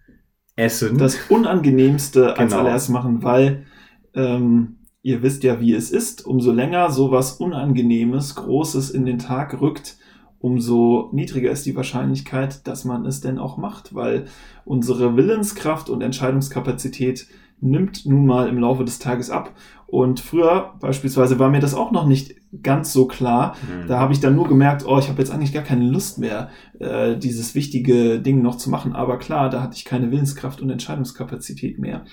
essen. 0.56 0.98
Das 0.98 1.16
Unangenehmste 1.28 2.20
genau. 2.20 2.34
als 2.34 2.52
allererst 2.52 2.90
machen, 2.90 3.22
weil 3.22 3.66
ähm, 4.14 4.78
ihr 5.02 5.22
wisst 5.22 5.42
ja, 5.44 5.60
wie 5.60 5.74
es 5.74 5.90
ist. 5.90 6.24
Umso 6.26 6.52
länger 6.52 6.90
sowas 6.90 7.32
Unangenehmes, 7.32 8.34
Großes 8.34 8.90
in 8.90 9.06
den 9.06 9.18
Tag 9.18 9.60
rückt, 9.60 9.96
umso 10.38 11.10
niedriger 11.12 11.50
ist 11.50 11.66
die 11.66 11.76
Wahrscheinlichkeit, 11.76 12.66
dass 12.66 12.84
man 12.84 13.04
es 13.06 13.20
denn 13.20 13.38
auch 13.38 13.56
macht, 13.56 13.94
weil 13.94 14.26
unsere 14.64 15.16
Willenskraft 15.16 15.90
und 15.90 16.00
Entscheidungskapazität 16.00 17.26
nimmt 17.60 18.06
nun 18.06 18.26
mal 18.26 18.48
im 18.48 18.58
Laufe 18.58 18.84
des 18.84 18.98
Tages 18.98 19.30
ab. 19.30 19.54
Und 19.86 20.20
früher 20.20 20.74
beispielsweise 20.80 21.38
war 21.38 21.50
mir 21.50 21.60
das 21.60 21.74
auch 21.74 21.90
noch 21.90 22.06
nicht 22.06 22.36
ganz 22.62 22.92
so 22.92 23.06
klar. 23.06 23.56
Mhm. 23.62 23.88
Da 23.88 23.98
habe 23.98 24.12
ich 24.12 24.20
dann 24.20 24.36
nur 24.36 24.46
gemerkt, 24.48 24.84
oh, 24.86 24.98
ich 24.98 25.08
habe 25.08 25.18
jetzt 25.18 25.30
eigentlich 25.30 25.52
gar 25.52 25.64
keine 25.64 25.84
Lust 25.84 26.18
mehr, 26.18 26.48
äh, 26.78 27.16
dieses 27.16 27.54
wichtige 27.54 28.20
Ding 28.20 28.40
noch 28.42 28.56
zu 28.56 28.70
machen. 28.70 28.94
Aber 28.94 29.18
klar, 29.18 29.50
da 29.50 29.62
hatte 29.62 29.76
ich 29.76 29.84
keine 29.84 30.10
Willenskraft 30.10 30.60
und 30.60 30.70
Entscheidungskapazität 30.70 31.78
mehr. 31.78 32.04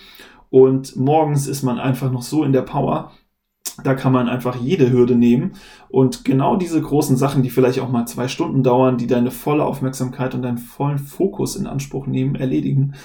Und 0.50 0.96
morgens 0.96 1.48
ist 1.48 1.64
man 1.64 1.78
einfach 1.80 2.12
noch 2.12 2.22
so 2.22 2.44
in 2.44 2.54
der 2.54 2.62
Power, 2.62 3.12
da 3.84 3.94
kann 3.94 4.12
man 4.12 4.28
einfach 4.28 4.56
jede 4.56 4.92
Hürde 4.92 5.16
nehmen 5.16 5.52
und 5.90 6.26
genau 6.26 6.56
diese 6.56 6.82
großen 6.82 7.16
Sachen, 7.16 7.44
die 7.44 7.50
vielleicht 7.50 7.80
auch 7.80 7.90
mal 7.90 8.06
zwei 8.06 8.28
Stunden 8.28 8.64
dauern, 8.64 8.98
die 8.98 9.06
deine 9.06 9.30
volle 9.30 9.66
Aufmerksamkeit 9.66 10.34
und 10.34 10.42
deinen 10.42 10.58
vollen 10.58 10.98
Fokus 10.98 11.56
in 11.56 11.68
Anspruch 11.68 12.08
nehmen, 12.08 12.36
erledigen. 12.36 12.96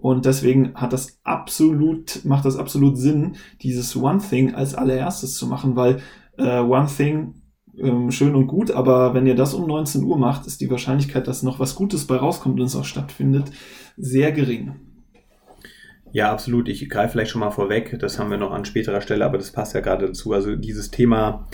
Und 0.00 0.24
deswegen 0.24 0.74
hat 0.74 0.92
das 0.92 1.20
absolut, 1.24 2.24
macht 2.24 2.44
das 2.44 2.56
absolut 2.56 2.96
Sinn, 2.96 3.36
dieses 3.62 3.96
One 3.96 4.20
Thing 4.20 4.54
als 4.54 4.74
allererstes 4.74 5.36
zu 5.36 5.46
machen, 5.46 5.76
weil 5.76 6.00
äh, 6.38 6.60
One 6.60 6.88
Thing 6.94 7.34
ähm, 7.78 8.10
schön 8.10 8.34
und 8.34 8.46
gut, 8.46 8.70
aber 8.70 9.14
wenn 9.14 9.26
ihr 9.26 9.34
das 9.34 9.54
um 9.54 9.66
19 9.66 10.02
Uhr 10.04 10.18
macht, 10.18 10.46
ist 10.46 10.60
die 10.60 10.70
Wahrscheinlichkeit, 10.70 11.28
dass 11.28 11.42
noch 11.42 11.60
was 11.60 11.74
Gutes 11.74 12.06
bei 12.06 12.16
rauskommt 12.16 12.58
und 12.58 12.66
es 12.66 12.76
auch 12.76 12.84
stattfindet, 12.84 13.50
sehr 13.96 14.32
gering. 14.32 14.76
Ja, 16.12 16.32
absolut. 16.32 16.68
Ich 16.68 16.88
greife 16.88 17.12
vielleicht 17.12 17.30
schon 17.30 17.40
mal 17.40 17.52
vorweg. 17.52 17.96
Das 18.00 18.18
haben 18.18 18.30
wir 18.30 18.36
noch 18.36 18.50
an 18.50 18.64
späterer 18.64 19.00
Stelle, 19.00 19.24
aber 19.24 19.38
das 19.38 19.52
passt 19.52 19.74
ja 19.74 19.80
gerade 19.80 20.06
dazu. 20.06 20.32
Also 20.32 20.56
dieses 20.56 20.90
Thema 20.90 21.46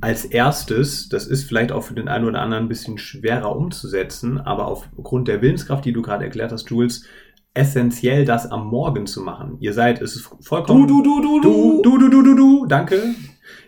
als 0.00 0.24
erstes, 0.24 1.08
das 1.08 1.26
ist 1.26 1.44
vielleicht 1.44 1.72
auch 1.72 1.82
für 1.82 1.94
den 1.94 2.06
einen 2.06 2.26
oder 2.26 2.40
anderen 2.40 2.64
ein 2.64 2.68
bisschen 2.68 2.98
schwerer 2.98 3.56
umzusetzen, 3.56 4.38
aber 4.38 4.66
aufgrund 4.66 5.26
der 5.26 5.42
Willenskraft, 5.42 5.84
die 5.84 5.92
du 5.92 6.02
gerade 6.02 6.24
erklärt 6.24 6.52
hast, 6.52 6.70
Jules, 6.70 7.06
essentiell, 7.56 8.24
das 8.24 8.50
am 8.50 8.66
Morgen 8.68 9.06
zu 9.06 9.22
machen. 9.22 9.56
Ihr 9.60 9.72
seid, 9.72 10.00
es 10.00 10.16
ist 10.16 10.30
vollkommen. 10.40 10.86
Du, 10.86 11.02
du, 11.02 11.20
du, 11.20 11.40
du, 11.40 11.82
du, 11.82 11.98
du, 11.98 12.10
du, 12.10 12.22
du, 12.22 12.34
du, 12.36 12.66
danke. 12.66 13.14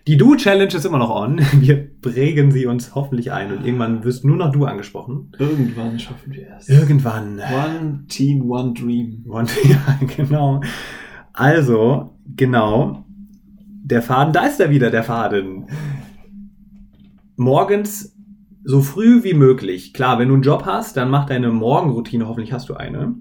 Die 0.07 0.16
Du-Challenge 0.16 0.75
ist 0.75 0.87
immer 0.87 0.99
noch 0.99 1.11
on. 1.11 1.38
Wir 1.61 1.88
prägen 2.00 2.50
sie 2.50 2.66
uns 2.66 2.95
hoffentlich 2.95 3.33
ein 3.33 3.52
und 3.52 3.64
irgendwann 3.64 4.04
wirst 4.04 4.25
nur 4.25 4.37
noch 4.37 4.52
du 4.52 4.64
angesprochen. 4.64 5.33
Irgendwann 5.38 5.99
schaffen 5.99 6.33
wir 6.33 6.57
es. 6.59 6.68
Irgendwann. 6.68 7.40
One 7.40 8.04
Team, 8.09 8.50
One 8.50 8.73
Dream. 8.73 9.25
One, 9.28 9.49
ja, 9.64 9.99
genau. 10.16 10.62
Also, 11.33 12.14
genau. 12.37 13.04
Der 13.85 14.02
Faden, 14.02 14.33
da 14.33 14.47
ist 14.47 14.61
er 14.61 14.71
wieder, 14.71 14.90
der 14.90 15.02
Faden. 15.02 15.66
Morgens 17.37 18.16
so 18.64 18.80
früh 18.80 19.25
wie 19.25 19.35
möglich. 19.35 19.95
Klar, 19.95 20.18
wenn 20.18 20.28
du 20.28 20.35
einen 20.35 20.42
Job 20.42 20.64
hast, 20.66 20.97
dann 20.97 21.11
mach 21.11 21.26
deine 21.26 21.50
Morgenroutine, 21.50 22.26
hoffentlich 22.26 22.52
hast 22.52 22.68
du 22.68 22.75
eine 22.75 23.14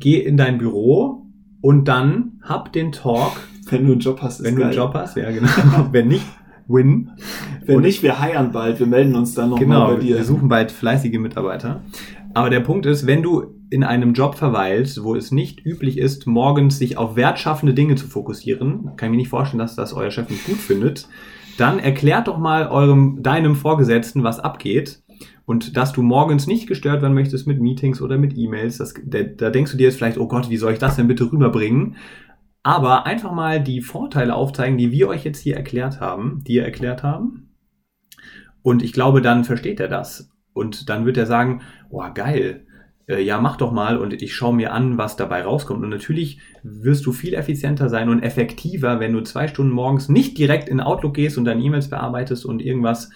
geh 0.00 0.18
in 0.18 0.36
dein 0.36 0.58
Büro 0.58 1.26
und 1.60 1.86
dann 1.86 2.40
hab 2.42 2.72
den 2.72 2.92
Talk. 2.92 3.32
Wenn 3.68 3.86
du 3.86 3.92
einen 3.92 4.00
Job 4.00 4.20
hast, 4.22 4.40
ist 4.40 4.46
Wenn 4.46 4.56
geil. 4.56 4.62
du 4.62 4.68
einen 4.68 4.76
Job 4.76 4.94
hast, 4.94 5.16
ja, 5.16 5.30
genau. 5.30 5.48
Wenn 5.92 6.08
nicht, 6.08 6.26
win. 6.66 7.10
Wenn 7.64 7.76
und 7.76 7.82
nicht, 7.82 8.02
wir 8.02 8.18
heiern 8.18 8.52
bald, 8.52 8.80
wir 8.80 8.86
melden 8.86 9.14
uns 9.14 9.34
dann 9.34 9.50
nochmal 9.50 9.64
genau, 9.64 9.86
bei 9.94 10.00
dir. 10.00 10.16
Wir 10.16 10.24
suchen 10.24 10.48
bald 10.48 10.72
fleißige 10.72 11.18
Mitarbeiter. 11.18 11.82
Aber 12.34 12.50
der 12.50 12.60
Punkt 12.60 12.86
ist, 12.86 13.06
wenn 13.06 13.22
du 13.22 13.54
in 13.70 13.84
einem 13.84 14.14
Job 14.14 14.34
verweilst, 14.34 15.04
wo 15.04 15.14
es 15.14 15.30
nicht 15.30 15.64
üblich 15.64 15.98
ist, 15.98 16.26
morgens 16.26 16.78
sich 16.78 16.96
auf 16.96 17.16
wertschaffende 17.16 17.74
Dinge 17.74 17.94
zu 17.94 18.06
fokussieren, 18.06 18.90
kann 18.96 19.08
ich 19.08 19.10
mir 19.10 19.16
nicht 19.18 19.28
vorstellen, 19.28 19.58
dass 19.58 19.76
das 19.76 19.92
euer 19.92 20.10
Chef 20.10 20.28
nicht 20.28 20.46
gut 20.46 20.56
findet, 20.56 21.08
dann 21.58 21.78
erklärt 21.78 22.28
doch 22.28 22.38
mal 22.38 22.68
eurem, 22.68 23.22
deinem 23.22 23.54
Vorgesetzten, 23.54 24.22
was 24.22 24.40
abgeht 24.40 25.02
und 25.44 25.76
dass 25.76 25.92
du 25.92 26.02
morgens 26.02 26.46
nicht 26.46 26.66
gestört 26.66 27.02
werden 27.02 27.14
möchtest 27.14 27.46
mit 27.46 27.60
Meetings 27.60 28.00
oder 28.00 28.18
mit 28.18 28.36
E-Mails, 28.36 28.78
da 28.78 29.50
denkst 29.50 29.72
du 29.72 29.76
dir 29.76 29.84
jetzt 29.84 29.96
vielleicht, 29.96 30.18
oh 30.18 30.28
Gott, 30.28 30.50
wie 30.50 30.56
soll 30.56 30.72
ich 30.72 30.78
das 30.78 30.96
denn 30.96 31.08
bitte 31.08 31.30
rüberbringen? 31.30 31.96
Aber 32.62 33.06
einfach 33.06 33.32
mal 33.32 33.62
die 33.62 33.80
Vorteile 33.80 34.34
aufzeigen, 34.34 34.78
die 34.78 34.92
wir 34.92 35.08
euch 35.08 35.24
jetzt 35.24 35.40
hier 35.40 35.56
erklärt 35.56 36.00
haben, 36.00 36.44
die 36.46 36.54
ihr 36.54 36.64
erklärt 36.64 37.02
haben. 37.02 37.50
Und 38.62 38.82
ich 38.82 38.92
glaube, 38.92 39.22
dann 39.22 39.44
versteht 39.44 39.80
er 39.80 39.88
das. 39.88 40.30
Und 40.52 40.88
dann 40.88 41.06
wird 41.06 41.16
er 41.16 41.26
sagen, 41.26 41.62
oh 41.88 42.04
geil, 42.12 42.66
äh, 43.10 43.22
ja, 43.22 43.40
mach 43.40 43.56
doch 43.56 43.72
mal 43.72 43.98
und 43.98 44.22
ich 44.22 44.34
schaue 44.34 44.54
mir 44.54 44.72
an, 44.72 44.98
was 44.98 45.16
dabei 45.16 45.42
rauskommt. 45.42 45.82
Und 45.82 45.90
natürlich 45.90 46.38
wirst 46.62 47.06
du 47.06 47.12
viel 47.12 47.34
effizienter 47.34 47.88
sein 47.88 48.08
und 48.08 48.22
effektiver, 48.22 49.00
wenn 49.00 49.12
du 49.12 49.22
zwei 49.22 49.48
Stunden 49.48 49.72
morgens 49.72 50.08
nicht 50.08 50.38
direkt 50.38 50.68
in 50.68 50.80
Outlook 50.80 51.14
gehst 51.14 51.38
und 51.38 51.44
deine 51.44 51.62
E-Mails 51.62 51.90
bearbeitest 51.90 52.44
und 52.44 52.62
irgendwas 52.62 53.10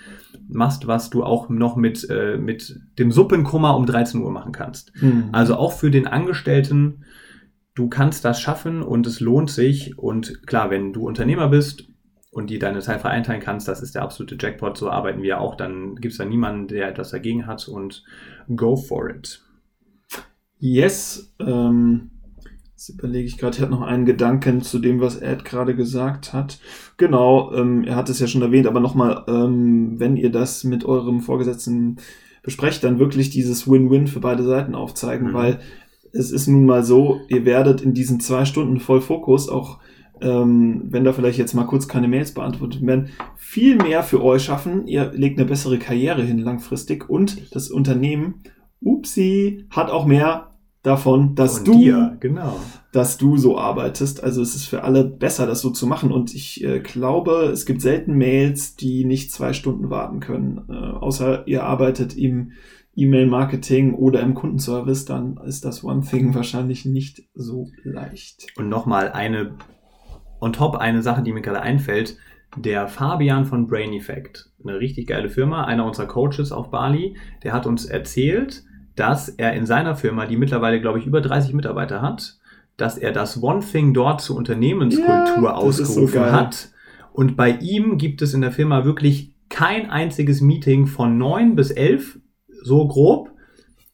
machst, 0.49 0.87
was 0.87 1.11
du 1.11 1.25
auch 1.25 1.49
noch 1.49 1.77
mit, 1.77 2.09
äh, 2.11 2.37
mit 2.37 2.81
dem 2.99 3.11
Suppenkummer 3.11 3.77
um 3.77 3.87
13 3.87 4.21
Uhr 4.23 4.31
machen 4.31 4.53
kannst. 4.53 4.93
Mhm. 5.01 5.29
Also 5.33 5.57
auch 5.57 5.73
für 5.73 5.91
den 5.91 6.07
Angestellten, 6.07 7.05
du 7.75 7.89
kannst 7.89 8.25
das 8.25 8.41
schaffen 8.41 8.83
und 8.83 9.07
es 9.07 9.21
lohnt 9.21 9.51
sich. 9.51 9.99
Und 9.99 10.47
klar, 10.47 10.71
wenn 10.71 10.93
du 10.93 11.07
Unternehmer 11.07 11.49
bist 11.49 11.89
und 12.31 12.51
die 12.51 12.59
deine 12.59 12.81
Zeit 12.81 13.01
frei 13.01 13.11
einteilen 13.11 13.41
kannst, 13.41 13.69
das 13.69 13.83
ist 13.83 13.95
der 13.95 14.03
absolute 14.03 14.37
Jackpot, 14.39 14.77
so 14.77 14.91
arbeiten 14.91 15.23
wir 15.23 15.41
auch, 15.41 15.55
dann 15.55 15.97
gibt 15.97 16.13
es 16.13 16.19
da 16.19 16.25
niemanden, 16.25 16.69
der 16.69 16.89
etwas 16.89 17.11
dagegen 17.11 17.47
hat 17.47 17.69
und 17.69 18.05
go 18.55 18.77
for 18.77 19.11
it. 19.11 19.43
Yes, 20.59 21.35
ähm, 21.41 22.11
Jetzt 22.87 22.99
überlege 22.99 23.27
ich 23.27 23.39
gerade, 23.39 23.57
ich 23.57 23.63
hatte 23.63 23.73
noch 23.73 23.81
einen 23.81 24.05
Gedanken 24.05 24.61
zu 24.61 24.79
dem, 24.79 25.01
was 25.01 25.17
Ed 25.17 25.47
gerade 25.47 25.75
gesagt 25.75 26.35
hat. 26.35 26.59
Genau, 26.99 27.51
ähm, 27.55 27.83
er 27.85 27.97
hat 27.97 28.11
es 28.11 28.21
ja 28.21 28.27
schon 28.27 28.43
erwähnt, 28.43 28.67
aber 28.67 28.81
nochmal, 28.81 29.25
ähm, 29.27 29.99
wenn 29.99 30.19
ihr 30.19 30.31
das 30.31 30.65
mit 30.65 30.85
eurem 30.85 31.21
Vorgesetzten 31.21 31.97
besprecht, 32.43 32.85
dann 32.85 32.99
wirklich 32.99 33.31
dieses 33.31 33.67
Win-Win 33.67 34.07
für 34.07 34.21
beide 34.21 34.43
Seiten 34.43 34.75
aufzeigen, 34.75 35.29
mhm. 35.29 35.33
weil 35.33 35.61
es 36.13 36.31
ist 36.31 36.47
nun 36.47 36.67
mal 36.67 36.85
so, 36.85 37.21
ihr 37.29 37.47
werdet 37.47 37.81
in 37.81 37.95
diesen 37.95 38.21
zwei 38.21 38.45
Stunden 38.45 38.81
voll 38.81 39.01
Fokus 39.01 39.49
auch 39.49 39.79
ähm, 40.21 40.83
wenn 40.91 41.05
da 41.05 41.13
vielleicht 41.13 41.39
jetzt 41.39 41.55
mal 41.55 41.65
kurz 41.65 41.89
keine 41.89 42.07
Mails 42.07 42.33
beantwortet 42.33 42.87
werden, 42.87 43.09
viel 43.35 43.77
mehr 43.77 44.05
für 44.05 44.23
euch 44.23 44.45
schaffen. 44.45 44.87
Ihr 44.87 45.11
legt 45.13 45.39
eine 45.39 45.49
bessere 45.49 45.79
Karriere 45.79 46.23
hin 46.23 46.39
langfristig 46.39 47.11
und 47.11 47.53
das 47.53 47.69
Unternehmen, 47.69 48.43
upsi, 48.81 49.67
hat 49.71 49.91
auch 49.91 50.07
mehr 50.07 50.54
davon, 50.85 51.35
dass 51.35 51.57
Von 51.57 51.65
du, 51.65 51.79
dir, 51.79 52.17
genau. 52.21 52.61
dass 52.93 53.19
du 53.19 53.37
so 53.37 53.59
arbeitest. 53.59 54.23
Also 54.23 54.43
es 54.43 54.55
ist 54.55 54.67
für 54.67 54.85
alle 54.85 55.03
besser, 55.03 55.47
das 55.47 55.61
so 55.61 55.71
zu 55.71 55.87
machen. 55.87 56.13
Und 56.13 56.33
ich 56.35 56.63
äh, 56.63 56.79
glaube, 56.79 57.51
es 57.53 57.67
gibt 57.67 57.81
selten 57.81 58.17
Mails, 58.17 58.77
die 58.77 59.05
nicht 59.05 59.33
zwei 59.33 59.53
Stunden 59.55 59.91
warten 59.91 60.21
können. 60.21 60.63
Äh, 60.69 60.75
außer 60.75 61.49
ihr 61.49 61.65
arbeitet 61.65 62.17
im 62.17 62.53
E-Mail-Marketing 62.97 63.95
oder 63.95 64.21
im 64.21 64.35
Kundenservice, 64.35 65.05
dann 65.07 65.39
ist 65.45 65.65
das 65.65 65.83
One 65.83 66.03
Thing 66.03 66.35
wahrscheinlich 66.35 66.85
nicht 66.85 67.25
so 67.35 67.71
leicht. 67.83 68.47
Und 68.57 68.69
nochmal 68.69 69.11
eine, 69.11 69.57
on 70.41 70.53
top 70.53 70.77
eine 70.77 71.03
Sache, 71.03 71.23
die 71.23 71.33
mir 71.33 71.43
gerade 71.43 71.63
einfällt. 71.63 72.19
Der 72.57 72.87
Fabian 72.87 73.47
von 73.47 73.67
Brain 73.67 73.93
Effect, 73.95 74.53
eine 74.63 74.79
richtig 74.79 75.09
geile 75.09 75.29
Firma, 75.29 75.65
einer 75.65 75.85
unserer 75.85 76.07
Coaches 76.07 76.53
auf 76.53 76.71
Bali, 76.71 77.17
der 77.43 77.53
hat 77.53 77.67
uns 77.67 77.85
erzählt, 77.85 78.65
dass 78.97 79.29
er 79.29 79.55
in 79.55 79.67
seiner 79.67 79.97
Firma, 79.97 80.27
die 80.27 80.37
mittlerweile, 80.37 80.81
glaube 80.81 80.99
ich, 80.99 81.07
über 81.07 81.21
30 81.21 81.55
Mitarbeiter 81.55 82.03
hat, 82.03 82.39
dass 82.77 82.99
er 82.99 83.13
das 83.13 83.43
One 83.43 83.61
Thing 83.61 83.95
dort 83.95 84.21
zur 84.21 84.37
Unternehmenskultur 84.37 85.45
Ja, 85.45 85.65
das 85.65 85.77
so 85.77 85.83
ausgerufen 85.83 86.15
geil. 86.23 86.33
hat. 86.33 86.71
Und 87.13 87.37
bei 87.37 87.51
ihm 87.51 87.99
gibt 87.99 88.23
es 88.23 88.35
in 88.35 88.41
der 88.41 88.51
Firma 88.51 88.85
wirklich 88.85 89.33
kein 89.49 89.91
einziges 89.91 90.41
Meeting 90.41 90.87
von 90.87 91.17
9 91.17 91.55
bis 91.55 91.71
11, 91.71 92.19
so 92.63 92.89
grob. 92.89 93.31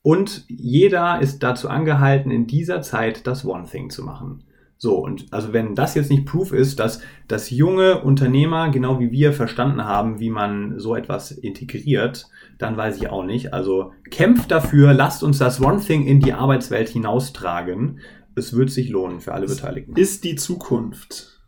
Und 0.02 0.44
jeder 0.48 1.20
ist 1.20 1.42
dazu 1.42 1.68
angehalten, 1.68 2.30
in 2.30 2.46
dieser 2.46 2.80
Zeit 2.80 3.26
das 3.26 3.44
One 3.44 3.66
Thing 3.66 3.90
zu 3.90 4.02
machen. 4.02 4.44
So, 4.78 4.96
und 4.96 5.26
also 5.30 5.52
wenn 5.52 5.74
das 5.74 5.94
jetzt 5.94 6.10
nicht 6.10 6.24
Proof 6.24 6.52
ist, 6.52 6.80
dass, 6.80 7.02
dass 7.28 7.50
junge 7.50 8.00
Unternehmer, 8.00 8.70
genau 8.70 8.98
wie 8.98 9.10
wir, 9.10 9.34
verstanden 9.34 9.84
haben, 9.84 10.20
wie 10.20 10.30
man 10.30 10.80
so 10.80 10.96
etwas 10.96 11.32
integriert, 11.32 12.26
dann 12.60 12.76
weiß 12.76 12.96
ich 12.98 13.08
auch 13.10 13.24
nicht. 13.24 13.52
Also 13.54 13.92
kämpft 14.10 14.50
dafür, 14.50 14.92
lasst 14.92 15.22
uns 15.22 15.38
das 15.38 15.60
One 15.60 15.80
Thing 15.80 16.06
in 16.06 16.20
die 16.20 16.32
Arbeitswelt 16.32 16.88
hinaustragen. 16.88 18.00
Es 18.34 18.54
wird 18.54 18.70
sich 18.70 18.88
lohnen 18.90 19.20
für 19.20 19.34
alle 19.34 19.46
Beteiligten. 19.46 19.96
Ist 19.96 20.24
die 20.24 20.36
Zukunft. 20.36 21.40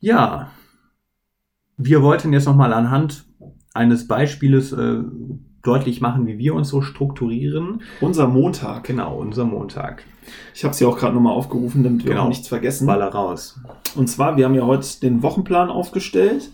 Ja, 0.00 0.50
wir 1.76 2.02
wollten 2.02 2.32
jetzt 2.32 2.46
nochmal 2.46 2.72
anhand 2.72 3.24
eines 3.74 4.08
Beispieles 4.08 4.72
äh, 4.72 4.98
deutlich 5.62 6.00
machen, 6.00 6.26
wie 6.26 6.38
wir 6.38 6.54
uns 6.54 6.68
so 6.68 6.82
strukturieren. 6.82 7.82
Unser 8.00 8.26
Montag. 8.28 8.84
Genau, 8.84 9.16
unser 9.18 9.44
Montag. 9.44 10.04
Ich 10.54 10.64
habe 10.64 10.74
sie 10.74 10.84
auch 10.84 10.98
gerade 10.98 11.14
nochmal 11.14 11.34
aufgerufen, 11.34 11.82
damit 11.82 12.04
wir 12.04 12.12
Genau. 12.12 12.24
auch 12.24 12.28
nichts 12.28 12.48
vergessen. 12.48 12.86
Baller 12.86 13.08
raus. 13.08 13.60
Und 13.94 14.08
zwar, 14.08 14.36
wir 14.36 14.44
haben 14.44 14.54
ja 14.54 14.66
heute 14.66 14.86
den 15.00 15.22
Wochenplan 15.22 15.68
aufgestellt. 15.70 16.50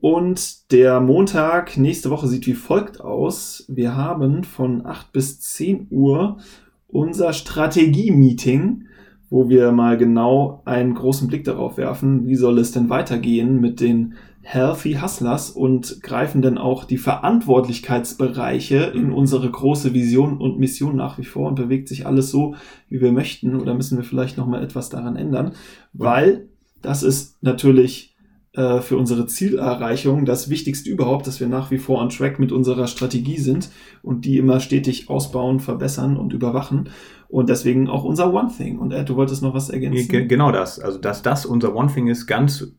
Und 0.00 0.70
der 0.70 1.00
Montag 1.00 1.76
nächste 1.76 2.10
Woche 2.10 2.28
sieht 2.28 2.46
wie 2.46 2.54
folgt 2.54 3.00
aus. 3.00 3.64
Wir 3.68 3.96
haben 3.96 4.44
von 4.44 4.86
8 4.86 5.12
bis 5.12 5.40
10 5.40 5.88
Uhr 5.90 6.38
unser 6.86 7.32
Strategie-Meeting, 7.32 8.84
wo 9.28 9.48
wir 9.48 9.72
mal 9.72 9.96
genau 9.96 10.62
einen 10.64 10.94
großen 10.94 11.26
Blick 11.26 11.44
darauf 11.44 11.76
werfen, 11.76 12.26
wie 12.28 12.36
soll 12.36 12.58
es 12.58 12.70
denn 12.70 12.88
weitergehen 12.88 13.60
mit 13.60 13.80
den 13.80 14.14
Healthy 14.42 14.94
Hustlers 14.94 15.50
und 15.50 16.00
greifen 16.02 16.40
dann 16.42 16.56
auch 16.56 16.84
die 16.84 16.96
Verantwortlichkeitsbereiche 16.96 18.76
in 18.94 19.12
unsere 19.12 19.50
große 19.50 19.92
Vision 19.92 20.38
und 20.38 20.58
Mission 20.58 20.96
nach 20.96 21.18
wie 21.18 21.24
vor 21.24 21.48
und 21.48 21.56
bewegt 21.56 21.88
sich 21.88 22.06
alles 22.06 22.30
so, 22.30 22.54
wie 22.88 23.00
wir 23.02 23.12
möchten 23.12 23.56
oder 23.56 23.74
müssen 23.74 23.98
wir 23.98 24.04
vielleicht 24.04 24.38
nochmal 24.38 24.62
etwas 24.62 24.88
daran 24.88 25.16
ändern, 25.16 25.52
weil 25.92 26.48
das 26.80 27.02
ist 27.02 27.42
natürlich 27.42 28.16
äh, 28.58 28.80
für 28.80 28.96
unsere 28.96 29.26
Zielerreichung 29.26 30.24
das 30.24 30.50
Wichtigste 30.50 30.90
überhaupt, 30.90 31.26
dass 31.26 31.38
wir 31.40 31.46
nach 31.48 31.70
wie 31.70 31.78
vor 31.78 32.00
on 32.00 32.08
track 32.08 32.38
mit 32.38 32.50
unserer 32.52 32.86
Strategie 32.88 33.38
sind 33.38 33.70
und 34.02 34.24
die 34.24 34.36
immer 34.38 34.58
stetig 34.60 35.08
ausbauen, 35.08 35.60
verbessern 35.60 36.16
und 36.16 36.32
überwachen. 36.32 36.90
Und 37.28 37.48
deswegen 37.50 37.88
auch 37.88 38.04
unser 38.04 38.32
One 38.34 38.50
Thing. 38.56 38.78
Und 38.78 38.92
Ed, 38.92 39.08
du 39.08 39.16
wolltest 39.16 39.42
noch 39.42 39.54
was 39.54 39.70
ergänzen? 39.70 40.08
Ge- 40.08 40.26
Genau 40.26 40.50
das. 40.50 40.80
Also, 40.80 40.98
dass 40.98 41.22
das 41.22 41.46
unser 41.46 41.74
One 41.76 41.92
Thing 41.92 42.08
ist, 42.08 42.26
ganz 42.26 42.72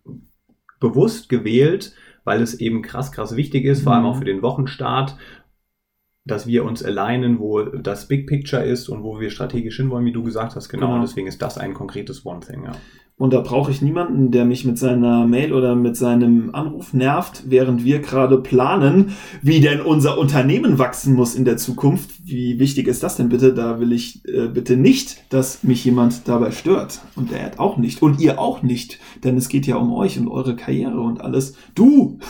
bewusst 0.80 1.30
gewählt, 1.30 1.94
weil 2.26 2.42
es 2.42 2.60
eben 2.60 2.82
krass, 2.82 3.12
krass 3.12 3.36
wichtig 3.36 3.66
ist, 3.66 3.84
vor 3.84 3.94
allem 3.94 4.04
Mhm. 4.04 4.10
auch 4.10 4.18
für 4.18 4.26
den 4.26 4.42
Wochenstart, 4.42 5.16
dass 6.26 6.46
wir 6.46 6.66
uns 6.66 6.84
alignen, 6.84 7.40
wo 7.40 7.62
das 7.62 8.08
Big 8.08 8.28
Picture 8.28 8.64
ist 8.64 8.90
und 8.90 9.04
wo 9.04 9.20
wir 9.20 9.30
strategisch 9.30 9.78
hinwollen, 9.78 10.06
wie 10.06 10.12
du 10.12 10.24
gesagt 10.24 10.56
hast. 10.56 10.70
Genau, 10.70 10.88
Genau. 10.88 10.96
und 10.96 11.02
deswegen 11.02 11.28
ist 11.28 11.42
das 11.42 11.58
ein 11.58 11.74
konkretes 11.74 12.26
One 12.26 12.42
Thing. 12.42 12.66
Ja. 12.66 12.74
Und 13.20 13.34
da 13.34 13.42
brauche 13.42 13.70
ich 13.70 13.82
niemanden, 13.82 14.32
der 14.32 14.46
mich 14.46 14.64
mit 14.64 14.78
seiner 14.80 15.28
Mail 15.28 15.52
oder 15.52 15.76
mit 15.76 15.98
seinem 15.98 16.56
Anruf 16.56 16.94
nervt, 16.94 17.44
während 17.48 17.84
wir 17.84 18.00
gerade 18.00 18.38
planen, 18.38 19.12
wie 19.42 19.60
denn 19.60 19.82
unser 19.82 20.18
Unternehmen 20.18 20.80
wachsen 20.80 21.16
muss 21.16 21.36
in 21.36 21.44
der 21.44 21.58
Zukunft. 21.58 22.12
Wie 22.24 22.60
wichtig 22.60 22.88
ist 22.88 23.04
das 23.04 23.18
denn 23.18 23.28
bitte? 23.28 23.54
Da 23.54 23.82
will 23.82 23.92
ich 23.92 24.26
äh, 24.26 24.48
bitte 24.48 24.78
nicht, 24.78 25.26
dass 25.34 25.64
mich 25.66 25.84
jemand 25.84 26.30
dabei 26.30 26.52
stört. 26.52 27.02
Und 27.18 27.34
er 27.34 27.44
hat 27.48 27.60
auch 27.60 27.76
nicht. 27.76 28.02
Und 28.02 28.22
ihr 28.22 28.40
auch 28.40 28.64
nicht. 28.64 29.00
Denn 29.26 29.36
es 29.36 29.50
geht 29.50 29.68
ja 29.68 29.76
um 29.76 29.92
euch 29.92 30.18
und 30.18 30.30
eure 30.30 30.56
Karriere 30.56 31.02
und 31.02 31.22
alles. 31.22 31.56
Du! 31.76 32.20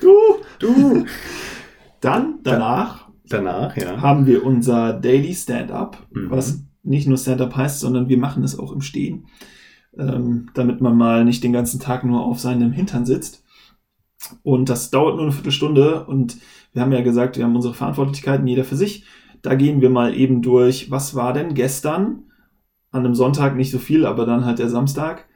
Du! 0.00 0.14
Du! 0.58 1.04
Dann 2.00 2.36
danach 2.42 3.08
Danach, 3.28 3.76
ja. 3.76 4.00
haben 4.00 4.26
wir 4.26 4.46
unser 4.46 4.94
Daily 4.94 5.34
Stand-up, 5.34 5.98
Mhm. 6.12 6.30
was 6.30 6.62
nicht 6.82 7.06
nur 7.06 7.18
Stand-up 7.18 7.54
heißt, 7.54 7.80
sondern 7.80 8.08
wir 8.08 8.16
machen 8.16 8.42
es 8.42 8.58
auch 8.58 8.72
im 8.72 8.80
Stehen, 8.80 9.26
ähm, 9.98 10.50
damit 10.54 10.80
man 10.80 10.96
mal 10.96 11.24
nicht 11.24 11.42
den 11.44 11.52
ganzen 11.52 11.80
Tag 11.80 12.04
nur 12.04 12.24
auf 12.24 12.38
seinem 12.38 12.72
Hintern 12.72 13.06
sitzt. 13.06 13.44
Und 14.42 14.68
das 14.68 14.90
dauert 14.90 15.16
nur 15.16 15.24
eine 15.24 15.32
Viertelstunde 15.32 16.04
und 16.04 16.36
wir 16.72 16.82
haben 16.82 16.92
ja 16.92 17.00
gesagt, 17.00 17.36
wir 17.36 17.44
haben 17.44 17.56
unsere 17.56 17.74
Verantwortlichkeiten, 17.74 18.46
jeder 18.46 18.64
für 18.64 18.76
sich. 18.76 19.04
Da 19.42 19.54
gehen 19.54 19.80
wir 19.80 19.90
mal 19.90 20.14
eben 20.14 20.42
durch, 20.42 20.90
was 20.90 21.14
war 21.14 21.32
denn 21.32 21.54
gestern 21.54 22.24
an 22.90 23.04
einem 23.04 23.14
Sonntag 23.14 23.56
nicht 23.56 23.70
so 23.70 23.78
viel, 23.78 24.04
aber 24.04 24.26
dann 24.26 24.44
halt 24.44 24.58
der 24.58 24.68
Samstag. 24.68 25.26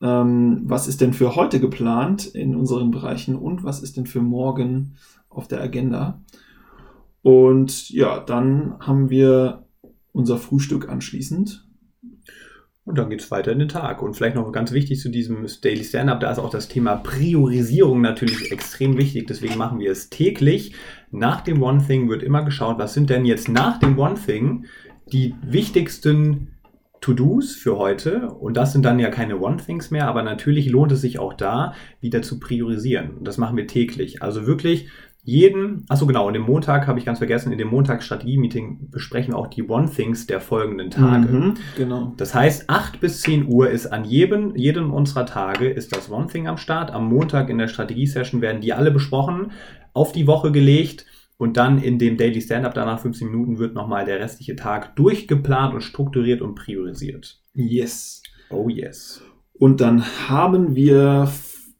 Ähm, 0.00 0.62
was 0.64 0.88
ist 0.88 1.00
denn 1.00 1.12
für 1.12 1.36
heute 1.36 1.60
geplant 1.60 2.26
in 2.26 2.56
unseren 2.56 2.90
Bereichen 2.90 3.36
und 3.36 3.62
was 3.62 3.82
ist 3.82 3.96
denn 3.96 4.06
für 4.06 4.20
morgen 4.20 4.96
auf 5.28 5.46
der 5.46 5.60
Agenda? 5.60 6.20
Und 7.22 7.88
ja, 7.90 8.18
dann 8.18 8.74
haben 8.80 9.10
wir 9.10 9.66
unser 10.12 10.38
Frühstück 10.38 10.88
anschließend. 10.88 11.68
Und 12.84 12.98
dann 12.98 13.10
geht's 13.10 13.30
weiter 13.30 13.52
in 13.52 13.60
den 13.60 13.68
Tag. 13.68 14.02
Und 14.02 14.14
vielleicht 14.14 14.34
noch 14.34 14.50
ganz 14.50 14.72
wichtig 14.72 15.00
zu 15.00 15.08
diesem 15.08 15.46
Daily 15.62 15.84
Stand-Up, 15.84 16.18
da 16.20 16.32
ist 16.32 16.38
auch 16.38 16.50
das 16.50 16.68
Thema 16.68 16.96
Priorisierung 16.96 18.00
natürlich 18.00 18.50
extrem 18.50 18.98
wichtig. 18.98 19.28
Deswegen 19.28 19.56
machen 19.56 19.78
wir 19.78 19.92
es 19.92 20.10
täglich. 20.10 20.74
Nach 21.12 21.42
dem 21.42 21.62
One 21.62 21.84
Thing 21.86 22.08
wird 22.08 22.24
immer 22.24 22.44
geschaut, 22.44 22.78
was 22.78 22.94
sind 22.94 23.08
denn 23.08 23.24
jetzt 23.24 23.48
nach 23.48 23.78
dem 23.78 23.98
One 23.98 24.16
Thing 24.16 24.66
die 25.12 25.34
wichtigsten 25.42 26.48
To-Dos 27.02 27.54
für 27.54 27.76
heute. 27.76 28.28
Und 28.28 28.56
das 28.56 28.72
sind 28.72 28.84
dann 28.84 28.98
ja 28.98 29.10
keine 29.10 29.38
One-Things 29.38 29.90
mehr, 29.90 30.08
aber 30.08 30.22
natürlich 30.22 30.70
lohnt 30.70 30.92
es 30.92 31.02
sich 31.02 31.18
auch 31.18 31.34
da, 31.34 31.74
wieder 32.00 32.22
zu 32.22 32.40
priorisieren. 32.40 33.18
Und 33.18 33.28
das 33.28 33.38
machen 33.38 33.56
wir 33.56 33.66
täglich. 33.66 34.22
Also 34.22 34.46
wirklich 34.46 34.88
jeden, 35.24 35.84
achso 35.88 36.06
genau, 36.06 36.26
und 36.26 36.34
im 36.34 36.42
Montag 36.42 36.88
habe 36.88 36.98
ich 36.98 37.04
ganz 37.04 37.18
vergessen, 37.18 37.52
in 37.52 37.58
dem 37.58 37.68
Montagsstrategie-Meeting 37.68 38.90
besprechen 38.90 39.34
wir 39.34 39.38
auch 39.38 39.46
die 39.46 39.62
One-Things 39.62 40.26
der 40.26 40.40
folgenden 40.40 40.90
Tage. 40.90 41.28
Mhm, 41.28 41.54
genau. 41.76 42.12
Das 42.16 42.34
heißt, 42.34 42.68
8 42.68 43.00
bis 43.00 43.20
10 43.20 43.46
Uhr 43.46 43.70
ist 43.70 43.86
an 43.86 44.04
jedem, 44.04 44.56
jedem 44.56 44.92
unserer 44.92 45.24
Tage 45.24 45.68
ist 45.68 45.94
das 45.94 46.10
One 46.10 46.26
Thing 46.26 46.48
am 46.48 46.56
Start. 46.56 46.90
Am 46.90 47.08
Montag 47.08 47.50
in 47.50 47.58
der 47.58 47.68
Strategie-Session 47.68 48.40
werden 48.40 48.60
die 48.60 48.72
alle 48.72 48.90
besprochen, 48.90 49.52
auf 49.92 50.10
die 50.10 50.26
Woche 50.26 50.50
gelegt 50.50 51.06
und 51.36 51.56
dann 51.56 51.80
in 51.80 52.00
dem 52.00 52.16
Daily 52.16 52.40
Stand-Up 52.40 52.74
danach 52.74 52.98
15 52.98 53.30
Minuten 53.30 53.58
wird 53.58 53.74
nochmal 53.74 54.04
der 54.04 54.18
restliche 54.18 54.56
Tag 54.56 54.96
durchgeplant 54.96 55.72
und 55.74 55.82
strukturiert 55.82 56.42
und 56.42 56.56
priorisiert. 56.56 57.40
Yes. 57.54 58.22
Oh 58.50 58.68
yes. 58.68 59.22
Und 59.52 59.80
dann 59.80 60.04
haben 60.28 60.74
wir 60.74 61.30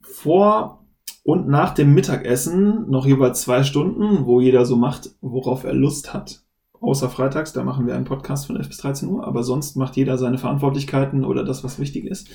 vor 0.03 0.82
und 1.25 1.49
nach 1.49 1.75
dem 1.75 1.95
Mittagessen 1.95 2.91
noch 2.91 3.07
jeweils 3.07 3.43
zwei 3.43 3.63
Stunden, 3.63 4.27
wo 4.27 4.41
jeder 4.41 4.65
so 4.65 4.77
macht, 4.77 5.11
worauf 5.21 5.65
er 5.65 5.75
Lust 5.75 6.13
hat. 6.13 6.43
Außer 6.81 7.09
freitags, 7.09 7.53
da 7.53 7.63
machen 7.63 7.87
wir 7.87 7.95
einen 7.95 8.07
Podcast 8.07 8.47
von 8.47 8.57
11 8.57 8.69
bis 8.69 8.79
13 8.79 9.09
Uhr, 9.09 9.25
aber 9.25 9.45
sonst 9.45 9.77
macht 9.77 9.97
jeder 9.97 10.19
seine 10.19 10.39
Verantwortlichkeiten 10.39 11.25
oder 11.25 11.45
das, 11.45 11.63
was 11.63 11.79
wichtig 11.79 12.07
ist. 12.07 12.29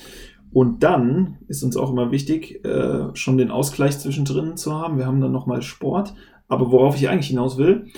Und 0.50 0.82
dann 0.82 1.36
ist 1.48 1.62
uns 1.62 1.76
auch 1.76 1.90
immer 1.90 2.10
wichtig, 2.10 2.64
äh, 2.64 3.14
schon 3.14 3.36
den 3.36 3.50
Ausgleich 3.50 3.98
zwischendrin 3.98 4.56
zu 4.56 4.74
haben. 4.74 4.96
Wir 4.96 5.04
haben 5.04 5.20
dann 5.20 5.32
nochmal 5.32 5.60
Sport. 5.60 6.14
Aber 6.48 6.72
worauf 6.72 6.96
ich 6.96 7.10
eigentlich 7.10 7.28
hinaus 7.28 7.58
will, 7.58 7.88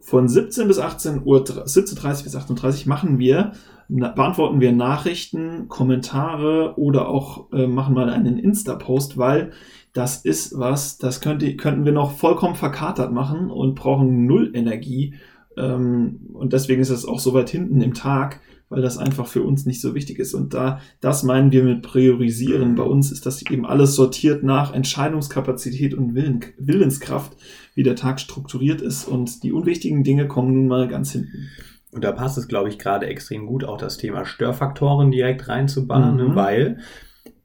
von 0.00 0.26
17 0.26 0.66
bis 0.66 0.78
18 0.78 1.22
Uhr, 1.22 1.44
17.30 1.44 2.24
bis 2.24 2.34
38 2.34 2.86
machen 2.86 3.18
wir, 3.18 3.52
beantworten 3.88 4.60
wir 4.60 4.72
Nachrichten, 4.72 5.68
Kommentare 5.68 6.78
oder 6.78 7.08
auch 7.08 7.52
äh, 7.52 7.66
machen 7.66 7.94
mal 7.94 8.08
einen 8.08 8.38
Insta-Post, 8.38 9.18
weil 9.18 9.52
das 9.92 10.24
ist 10.24 10.58
was, 10.58 10.98
das 10.98 11.20
könnte, 11.20 11.56
könnten 11.56 11.84
wir 11.84 11.92
noch 11.92 12.12
vollkommen 12.12 12.54
verkatert 12.54 13.12
machen 13.12 13.50
und 13.50 13.74
brauchen 13.74 14.26
null 14.26 14.52
Energie, 14.54 15.14
Ähm, 15.56 16.30
und 16.32 16.52
deswegen 16.52 16.80
ist 16.80 16.90
es 16.90 17.04
auch 17.04 17.20
so 17.20 17.34
weit 17.34 17.50
hinten 17.50 17.80
im 17.80 17.94
Tag, 17.94 18.40
weil 18.68 18.82
das 18.82 18.98
einfach 18.98 19.26
für 19.26 19.42
uns 19.42 19.66
nicht 19.66 19.80
so 19.80 19.94
wichtig 19.94 20.18
ist. 20.18 20.32
Und 20.32 20.54
da, 20.54 20.80
das 21.00 21.24
meinen 21.24 21.50
wir 21.50 21.64
mit 21.64 21.82
priorisieren. 21.82 22.76
Bei 22.76 22.84
uns 22.84 23.10
ist 23.10 23.26
das 23.26 23.42
eben 23.42 23.66
alles 23.66 23.96
sortiert 23.96 24.44
nach 24.44 24.72
Entscheidungskapazität 24.72 25.92
und 25.92 26.14
Willen, 26.14 26.40
Willenskraft, 26.56 27.36
wie 27.74 27.82
der 27.82 27.96
Tag 27.96 28.20
strukturiert 28.20 28.80
ist. 28.80 29.08
Und 29.08 29.42
die 29.42 29.52
unwichtigen 29.52 30.04
Dinge 30.04 30.28
kommen 30.28 30.54
nun 30.54 30.68
mal 30.68 30.86
ganz 30.86 31.10
hinten. 31.10 31.48
Und 31.90 32.04
da 32.04 32.12
passt 32.12 32.38
es, 32.38 32.46
glaube 32.46 32.68
ich, 32.68 32.78
gerade 32.78 33.06
extrem 33.06 33.46
gut, 33.46 33.64
auch 33.64 33.76
das 33.76 33.96
Thema 33.96 34.24
Störfaktoren 34.24 35.10
direkt 35.10 35.48
reinzubannen, 35.48 36.16
ne? 36.16 36.28
mhm. 36.28 36.34
weil 36.36 36.78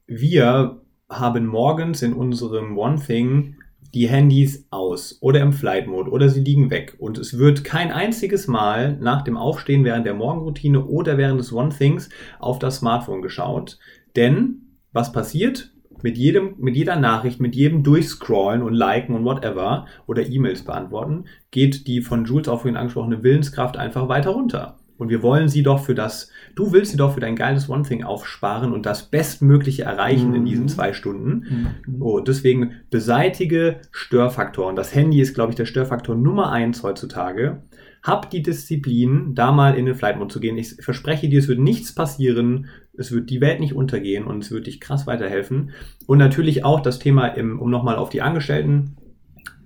wir 0.06 0.82
haben 1.10 1.46
morgens 1.46 2.02
in 2.02 2.14
unserem 2.14 2.78
One 2.78 3.00
Thing 3.00 3.56
die 3.94 4.10
Handys 4.10 4.68
aus 4.72 5.18
oder 5.22 5.40
im 5.40 5.54
Flight 5.54 5.88
Mode 5.88 6.12
oder 6.12 6.30
sie 6.30 6.42
liegen 6.42 6.70
weg. 6.70 6.96
Und 7.00 7.18
es 7.18 7.38
wird 7.38 7.64
kein 7.64 7.92
einziges 7.92 8.48
Mal 8.48 8.98
nach 8.98 9.22
dem 9.22 9.38
Aufstehen 9.38 9.86
während 9.86 10.06
der 10.06 10.14
Morgenroutine 10.14 10.86
oder 10.86 11.18
während 11.18 11.40
des 11.40 11.54
One 11.54 11.70
Things 11.70 12.10
auf 12.40 12.60
das 12.60 12.78
Smartphone 12.78 13.22
geschaut. 13.22 13.80
Denn 14.16 14.80
was 14.92 15.12
passiert? 15.12 15.72
Mit 16.04 16.18
jedem, 16.18 16.56
mit 16.58 16.76
jeder 16.76 16.98
Nachricht, 16.98 17.40
mit 17.40 17.56
jedem 17.56 17.82
Durchscrollen 17.82 18.62
und 18.62 18.74
Liken 18.74 19.16
und 19.16 19.24
whatever 19.24 19.86
oder 20.08 20.28
E-Mails 20.28 20.64
beantworten, 20.64 21.26
geht 21.52 21.88
die 21.88 22.02
von 22.02 22.26
Jules 22.26 22.50
auch 22.50 22.62
vorhin 22.62 22.76
angesprochene 22.76 23.24
Willenskraft 23.24 23.78
einfach 23.78 24.10
weiter 24.10 24.32
runter. 24.32 24.78
Und 24.98 25.10
wir 25.10 25.22
wollen 25.22 25.50
sie 25.50 25.62
doch 25.62 25.84
für 25.84 25.96
das, 25.96 26.30
du 26.56 26.72
willst 26.72 26.92
sie 26.92 26.98
doch 26.98 27.14
für 27.14 27.20
dein 27.20 27.36
geiles 27.36 27.70
One 27.70 27.84
Thing 27.84 28.04
aufsparen 28.04 28.72
und 28.72 28.86
das 28.86 29.10
Bestmögliche 29.10 29.84
erreichen 29.84 30.30
mhm. 30.30 30.36
in 30.36 30.46
diesen 30.46 30.68
zwei 30.70 30.94
Stunden. 30.94 31.74
Mhm. 31.86 32.02
Oh, 32.02 32.20
deswegen 32.22 32.72
beseitige 32.90 33.82
Störfaktoren. 33.92 34.76
Das 34.76 34.96
Handy 34.96 35.20
ist, 35.20 35.34
glaube 35.34 35.52
ich, 35.52 35.58
der 35.58 35.66
Störfaktor 35.66 36.16
Nummer 36.16 36.52
eins 36.52 36.82
heutzutage. 36.84 37.64
Hab 38.04 38.30
die 38.30 38.44
Disziplin, 38.44 39.34
da 39.34 39.52
mal 39.52 39.76
in 39.76 39.86
den 39.86 39.96
Flight 39.96 40.18
Mode 40.18 40.32
zu 40.32 40.40
gehen. 40.40 40.58
Ich 40.58 40.76
verspreche 40.76 41.28
dir, 41.28 41.40
es 41.40 41.48
wird 41.48 41.60
nichts 41.60 41.94
passieren. 41.94 42.68
Es 42.98 43.12
wird 43.12 43.30
die 43.30 43.42
Welt 43.42 43.60
nicht 43.60 43.74
untergehen 43.74 44.26
und 44.26 44.44
es 44.44 44.52
wird 44.52 44.68
dich 44.68 44.80
krass 44.80 45.08
weiterhelfen. 45.08 45.72
Und 46.06 46.20
natürlich 46.20 46.64
auch 46.64 46.80
das 46.80 47.00
Thema, 47.00 47.28
im, 47.28 47.60
um 47.60 47.70
nochmal 47.70 47.96
auf 47.96 48.10
die 48.10 48.22
Angestellten 48.22 48.96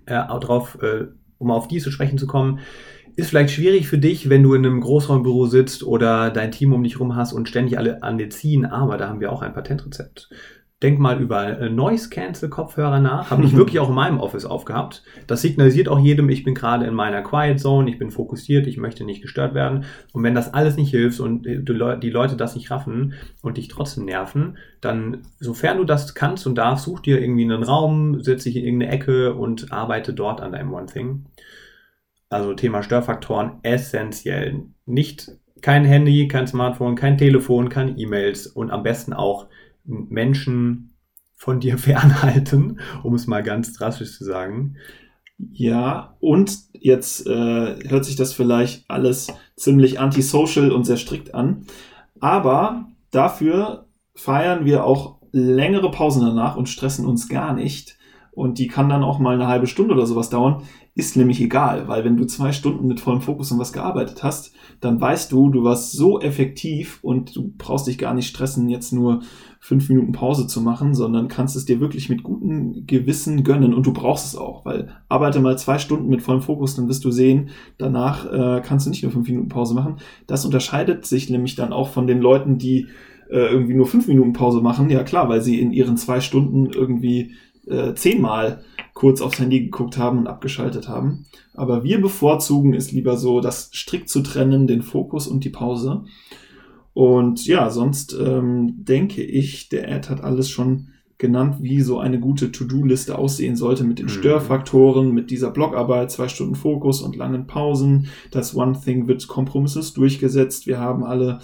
äh, 0.07 0.25
drauf, 0.39 0.79
äh, 0.81 1.07
um 1.37 1.51
auf 1.51 1.67
die 1.67 1.79
zu 1.79 1.91
sprechen 1.91 2.17
zu 2.17 2.25
kommen 2.25 2.59
ist 3.19 3.29
vielleicht 3.29 3.53
schwierig 3.53 3.87
für 3.87 3.97
dich, 3.97 4.29
wenn 4.29 4.43
du 4.43 4.53
in 4.53 4.65
einem 4.65 4.81
Großraumbüro 4.81 5.45
sitzt 5.45 5.83
oder 5.83 6.31
dein 6.31 6.51
Team 6.51 6.73
um 6.73 6.83
dich 6.83 6.99
rum 6.99 7.15
hast 7.15 7.33
und 7.33 7.47
ständig 7.47 7.77
alle 7.77 8.01
an 8.01 8.17
dir 8.17 8.29
ziehen, 8.29 8.65
aber 8.65 8.97
da 8.97 9.09
haben 9.09 9.19
wir 9.19 9.31
auch 9.31 9.41
ein 9.41 9.53
Patentrezept. 9.53 10.29
Denk 10.81 10.97
mal 10.97 11.21
über 11.21 11.59
äh, 11.59 11.69
Noise 11.69 12.09
Cancel 12.09 12.47
Kopfhörer 12.47 13.01
nach. 13.01 13.31
Habe 13.31 13.43
ich 13.43 13.53
wirklich 13.57 13.79
auch 13.79 13.89
in 13.89 13.95
meinem 13.95 14.19
Office 14.21 14.45
aufgehabt. 14.45 15.03
Das 15.27 15.41
signalisiert 15.41 15.89
auch 15.89 15.99
jedem, 15.99 16.29
ich 16.29 16.45
bin 16.45 16.55
gerade 16.55 16.85
in 16.85 16.93
meiner 16.93 17.21
Quiet 17.21 17.59
Zone, 17.59 17.89
ich 17.89 17.99
bin 17.99 18.11
fokussiert, 18.11 18.65
ich 18.65 18.77
möchte 18.77 19.03
nicht 19.03 19.21
gestört 19.21 19.53
werden. 19.53 19.83
Und 20.13 20.23
wenn 20.23 20.35
das 20.35 20.53
alles 20.53 20.77
nicht 20.77 20.91
hilft 20.91 21.19
und 21.19 21.43
die 21.45 22.09
Leute 22.09 22.37
das 22.37 22.55
nicht 22.55 22.71
raffen 22.71 23.13
und 23.41 23.57
dich 23.57 23.67
trotzdem 23.67 24.05
nerven, 24.05 24.57
dann, 24.79 25.23
sofern 25.41 25.77
du 25.77 25.83
das 25.83 26.15
kannst 26.15 26.47
und 26.47 26.55
darfst, 26.55 26.85
such 26.85 27.01
dir 27.01 27.21
irgendwie 27.21 27.43
einen 27.43 27.63
Raum, 27.63 28.23
setz 28.23 28.43
dich 28.43 28.55
in 28.55 28.63
irgendeine 28.63 28.93
Ecke 28.93 29.33
und 29.33 29.73
arbeite 29.73 30.13
dort 30.13 30.39
an 30.39 30.53
deinem 30.53 30.73
One 30.73 30.85
Thing. 30.85 31.25
Also 32.29 32.53
Thema 32.53 32.83
Störfaktoren 32.83 33.59
essentiell. 33.63 34.63
Nicht 34.85 35.31
kein 35.61 35.83
Handy, 35.85 36.27
kein 36.27 36.47
Smartphone, 36.47 36.95
kein 36.95 37.17
Telefon, 37.17 37.69
keine 37.69 37.97
E-Mails 37.97 38.47
und 38.47 38.71
am 38.71 38.83
besten 38.83 39.13
auch 39.13 39.47
Menschen 39.83 40.93
von 41.35 41.59
dir 41.59 41.77
fernhalten, 41.79 42.79
um 43.03 43.15
es 43.15 43.27
mal 43.27 43.43
ganz 43.43 43.73
drastisch 43.73 44.17
zu 44.17 44.23
sagen. 44.23 44.75
Ja, 45.53 46.17
und 46.19 46.57
jetzt 46.73 47.25
äh, 47.25 47.29
hört 47.87 48.03
sich 48.03 48.17
das 48.17 48.33
vielleicht 48.33 48.89
alles 48.89 49.27
ziemlich 49.55 49.99
antisocial 49.99 50.71
und 50.71 50.83
sehr 50.83 50.97
strikt 50.97 51.33
an, 51.33 51.65
aber 52.19 52.89
dafür 53.11 53.85
feiern 54.15 54.65
wir 54.65 54.83
auch 54.83 55.19
längere 55.31 55.91
Pausen 55.91 56.25
danach 56.25 56.57
und 56.57 56.67
stressen 56.67 57.05
uns 57.05 57.29
gar 57.29 57.53
nicht. 57.53 57.97
Und 58.31 58.59
die 58.59 58.67
kann 58.67 58.89
dann 58.89 59.03
auch 59.03 59.19
mal 59.19 59.35
eine 59.35 59.47
halbe 59.47 59.67
Stunde 59.67 59.93
oder 59.93 60.05
sowas 60.05 60.29
dauern. 60.29 60.63
Ist 60.95 61.15
nämlich 61.15 61.41
egal, 61.41 61.87
weil 61.87 62.03
wenn 62.03 62.17
du 62.17 62.25
zwei 62.25 62.51
Stunden 62.51 62.87
mit 62.87 62.99
vollem 62.99 63.21
Fokus 63.21 63.51
an 63.51 63.59
was 63.59 63.73
gearbeitet 63.73 64.23
hast, 64.23 64.53
dann 64.81 64.99
weißt 64.99 65.31
du, 65.31 65.49
du 65.49 65.63
warst 65.63 65.93
so 65.93 66.19
effektiv 66.19 66.99
und 67.01 67.35
du 67.35 67.53
brauchst 67.57 67.87
dich 67.87 67.97
gar 67.97 68.13
nicht 68.13 68.27
stressen, 68.27 68.69
jetzt 68.69 68.91
nur 68.91 69.21
fünf 69.59 69.89
Minuten 69.89 70.11
Pause 70.11 70.47
zu 70.47 70.61
machen, 70.61 70.93
sondern 70.93 71.27
kannst 71.27 71.55
es 71.55 71.65
dir 71.65 71.79
wirklich 71.79 72.09
mit 72.09 72.23
gutem 72.23 72.85
Gewissen 72.85 73.43
gönnen 73.43 73.73
und 73.73 73.85
du 73.85 73.93
brauchst 73.93 74.25
es 74.25 74.35
auch, 74.35 74.65
weil 74.65 74.89
arbeite 75.09 75.39
mal 75.41 75.57
zwei 75.57 75.77
Stunden 75.77 76.09
mit 76.09 76.21
vollem 76.21 76.41
Fokus, 76.41 76.75
dann 76.75 76.87
wirst 76.87 77.03
du 77.05 77.11
sehen, 77.11 77.49
danach 77.77 78.25
äh, 78.31 78.61
kannst 78.61 78.85
du 78.85 78.89
nicht 78.89 79.03
nur 79.03 79.11
fünf 79.11 79.27
Minuten 79.27 79.49
Pause 79.49 79.73
machen. 79.73 79.97
Das 80.27 80.45
unterscheidet 80.45 81.05
sich 81.05 81.29
nämlich 81.29 81.55
dann 81.55 81.73
auch 81.73 81.89
von 81.89 82.07
den 82.07 82.19
Leuten, 82.19 82.57
die 82.57 82.87
äh, 83.29 83.51
irgendwie 83.51 83.75
nur 83.75 83.85
fünf 83.85 84.07
Minuten 84.07 84.33
Pause 84.33 84.61
machen. 84.61 84.89
Ja 84.89 85.03
klar, 85.03 85.29
weil 85.29 85.41
sie 85.41 85.59
in 85.59 85.71
ihren 85.71 85.97
zwei 85.97 86.19
Stunden 86.19 86.67
irgendwie 86.67 87.35
äh, 87.69 87.93
zehnmal 87.95 88.63
kurz 88.93 89.21
aufs 89.21 89.39
Handy 89.39 89.61
geguckt 89.61 89.97
haben 89.97 90.19
und 90.19 90.27
abgeschaltet 90.27 90.89
haben. 90.89 91.25
Aber 91.53 91.83
wir 91.83 92.01
bevorzugen 92.01 92.73
es 92.73 92.91
lieber 92.91 93.17
so, 93.17 93.39
das 93.39 93.69
strikt 93.73 94.09
zu 94.09 94.21
trennen, 94.21 94.67
den 94.67 94.81
Fokus 94.81 95.27
und 95.27 95.43
die 95.43 95.49
Pause. 95.49 96.03
Und 96.93 97.45
ja, 97.45 97.69
sonst 97.69 98.13
ähm, 98.19 98.83
denke 98.83 99.23
ich, 99.23 99.69
der 99.69 99.89
Ad 99.89 100.09
hat 100.09 100.21
alles 100.21 100.49
schon 100.49 100.89
genannt, 101.17 101.57
wie 101.59 101.81
so 101.81 101.99
eine 101.99 102.19
gute 102.19 102.51
To-Do-Liste 102.51 103.17
aussehen 103.17 103.55
sollte 103.55 103.83
mit 103.83 103.99
den 103.99 104.05
mhm. 104.05 104.09
Störfaktoren, 104.09 105.13
mit 105.13 105.31
dieser 105.31 105.51
Blogarbeit, 105.51 106.11
zwei 106.11 106.29
Stunden 106.29 106.55
Fokus 106.55 107.01
und 107.01 107.15
langen 107.15 107.45
Pausen. 107.45 108.07
Das 108.31 108.55
One 108.55 108.79
Thing 108.83 109.07
wird 109.07 109.27
kompromisses 109.27 109.93
durchgesetzt. 109.93 110.65
Wir 110.65 110.79
haben 110.79 111.03
alle 111.03 111.39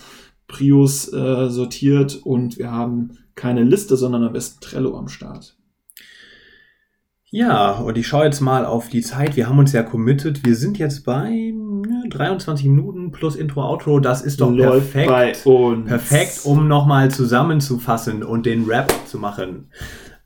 Prios 0.48 1.12
äh, 1.12 1.50
sortiert 1.50 2.22
und 2.24 2.58
wir 2.58 2.72
haben 2.72 3.18
keine 3.36 3.64
Liste, 3.64 3.98
sondern 3.98 4.24
am 4.24 4.34
besten 4.34 4.62
Trello 4.62 4.98
am 4.98 5.10
Start. 5.10 5.58
Ja, 7.36 7.71
und 7.71 7.98
ich 7.98 8.08
schaue 8.08 8.24
jetzt 8.24 8.39
mal 8.39 8.65
auf 8.65 8.88
die 8.88 9.02
Zeit. 9.02 9.36
Wir 9.36 9.50
haben 9.50 9.60
uns 9.60 9.74
ja 9.74 9.84
committed. 9.84 10.45
Wir 10.45 10.56
sind 10.56 10.78
jetzt 10.78 11.04
bei 11.04 11.54
23 12.08 12.65
Minuten 12.65 13.12
plus 13.12 13.36
Intro, 13.36 13.62
Outro. 13.62 14.00
Das 14.00 14.21
ist 14.21 14.39
doch 14.39 14.50
Läuft 14.50 14.93
perfekt. 14.93 15.43
Perfekt, 15.86 16.39
um 16.45 16.69
nochmal 16.69 17.12
zusammenzufassen 17.12 18.24
und 18.24 18.45
den 18.45 18.63
Rap 18.63 18.89
zu 19.06 19.19
machen. 19.19 19.69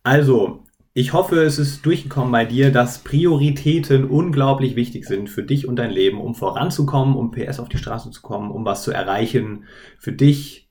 Also, 0.03 0.65
ich 0.93 1.11
hoffe, 1.11 1.41
es 1.41 1.57
ist 1.57 1.83
durchgekommen 1.83 2.31
bei 2.31 2.45
dir, 2.45 2.71
dass 2.71 2.99
Prioritäten 2.99 4.05
unglaublich 4.05 4.75
wichtig 4.75 5.07
sind 5.07 5.31
für 5.31 5.41
dich 5.41 5.67
und 5.67 5.77
dein 5.77 5.89
Leben, 5.89 6.21
um 6.21 6.35
voranzukommen, 6.35 7.15
um 7.15 7.31
PS 7.31 7.59
auf 7.59 7.69
die 7.69 7.79
Straße 7.79 8.11
zu 8.11 8.21
kommen, 8.21 8.51
um 8.51 8.65
was 8.65 8.83
zu 8.83 8.91
erreichen 8.91 9.63
für 9.97 10.11
dich, 10.11 10.69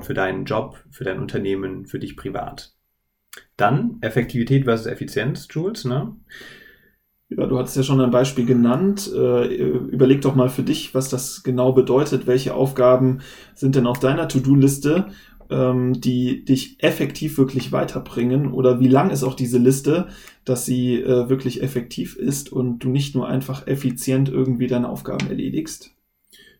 für 0.00 0.14
deinen 0.14 0.46
Job, 0.46 0.82
für 0.90 1.04
dein 1.04 1.20
Unternehmen, 1.20 1.84
für 1.84 1.98
dich 1.98 2.16
privat. 2.16 2.73
Dann 3.56 3.98
Effektivität 4.00 4.64
versus 4.64 4.86
Effizienz, 4.86 5.46
Jules, 5.50 5.84
ne? 5.84 6.16
Ja, 7.30 7.46
du 7.46 7.58
hattest 7.58 7.76
ja 7.76 7.82
schon 7.82 8.00
ein 8.00 8.10
Beispiel 8.10 8.44
genannt. 8.44 9.10
Äh, 9.14 9.54
überleg 9.54 10.20
doch 10.22 10.34
mal 10.34 10.48
für 10.48 10.62
dich, 10.62 10.94
was 10.94 11.08
das 11.08 11.42
genau 11.42 11.72
bedeutet. 11.72 12.26
Welche 12.26 12.54
Aufgaben 12.54 13.20
sind 13.54 13.76
denn 13.76 13.86
auf 13.86 13.98
deiner 13.98 14.28
To-Do-Liste, 14.28 15.06
ähm, 15.50 16.00
die 16.00 16.44
dich 16.44 16.82
effektiv 16.82 17.38
wirklich 17.38 17.72
weiterbringen? 17.72 18.52
Oder 18.52 18.80
wie 18.80 18.88
lang 18.88 19.10
ist 19.10 19.24
auch 19.24 19.34
diese 19.34 19.58
Liste, 19.58 20.08
dass 20.44 20.66
sie 20.66 21.00
äh, 21.00 21.28
wirklich 21.28 21.62
effektiv 21.62 22.16
ist 22.16 22.52
und 22.52 22.80
du 22.80 22.88
nicht 22.90 23.14
nur 23.14 23.28
einfach 23.28 23.66
effizient 23.66 24.28
irgendwie 24.28 24.66
deine 24.66 24.88
Aufgaben 24.88 25.28
erledigst? 25.28 25.93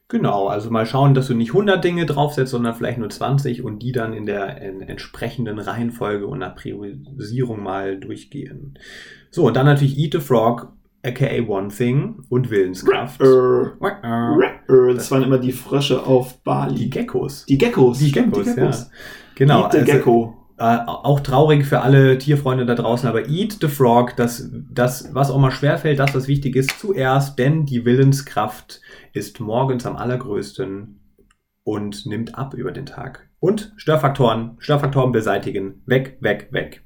Genau, 0.08 0.48
also 0.48 0.70
mal 0.70 0.84
schauen, 0.84 1.14
dass 1.14 1.28
du 1.28 1.34
nicht 1.34 1.50
100 1.50 1.82
Dinge 1.82 2.04
draufsetzt, 2.04 2.50
sondern 2.50 2.74
vielleicht 2.74 2.98
nur 2.98 3.08
20 3.08 3.64
und 3.64 3.78
die 3.82 3.92
dann 3.92 4.12
in 4.12 4.26
der 4.26 4.60
in 4.60 4.82
entsprechenden 4.82 5.58
Reihenfolge 5.58 6.26
und 6.26 6.40
nach 6.40 6.54
Priorisierung 6.54 7.62
mal 7.62 7.98
durchgehen. 7.98 8.78
So, 9.30 9.46
und 9.46 9.56
dann 9.56 9.64
natürlich 9.64 9.98
Eat 9.98 10.12
the 10.12 10.20
Frog, 10.20 10.72
aka 11.02 11.40
One 11.48 11.68
Thing 11.68 12.22
und 12.28 12.50
Willenskraft. 12.50 13.18
das 14.94 15.10
waren 15.10 15.22
immer 15.22 15.38
die 15.38 15.52
Frösche 15.52 16.04
auf 16.04 16.42
Bali. 16.42 16.74
Die 16.74 16.90
Geckos. 16.90 17.46
Die 17.46 17.56
Geckos. 17.56 17.98
Die 17.98 18.12
Geckos, 18.12 18.44
die 18.44 18.54
Geckos. 18.54 18.80
ja. 18.82 18.86
Genau. 19.36 19.64
Eat 19.64 19.72
the 19.72 19.78
also, 19.78 19.92
Gecko. 19.92 20.43
Äh, 20.56 20.78
auch 20.86 21.18
traurig 21.20 21.66
für 21.66 21.80
alle 21.80 22.16
Tierfreunde 22.16 22.64
da 22.64 22.76
draußen, 22.76 23.08
aber 23.08 23.28
Eat 23.28 23.58
the 23.60 23.66
Frog, 23.66 24.14
das, 24.16 24.48
das, 24.70 25.12
was 25.12 25.30
auch 25.30 25.38
mal 25.38 25.50
schwerfällt, 25.50 25.98
das, 25.98 26.14
was 26.14 26.28
wichtig 26.28 26.54
ist, 26.54 26.78
zuerst, 26.78 27.38
denn 27.40 27.66
die 27.66 27.84
Willenskraft 27.84 28.80
ist 29.12 29.40
morgens 29.40 29.84
am 29.84 29.96
allergrößten 29.96 31.00
und 31.64 32.06
nimmt 32.06 32.38
ab 32.38 32.54
über 32.54 32.70
den 32.70 32.86
Tag. 32.86 33.28
Und 33.40 33.72
Störfaktoren, 33.76 34.56
Störfaktoren 34.58 35.10
beseitigen. 35.10 35.82
Weg, 35.86 36.18
weg, 36.20 36.48
weg. 36.52 36.83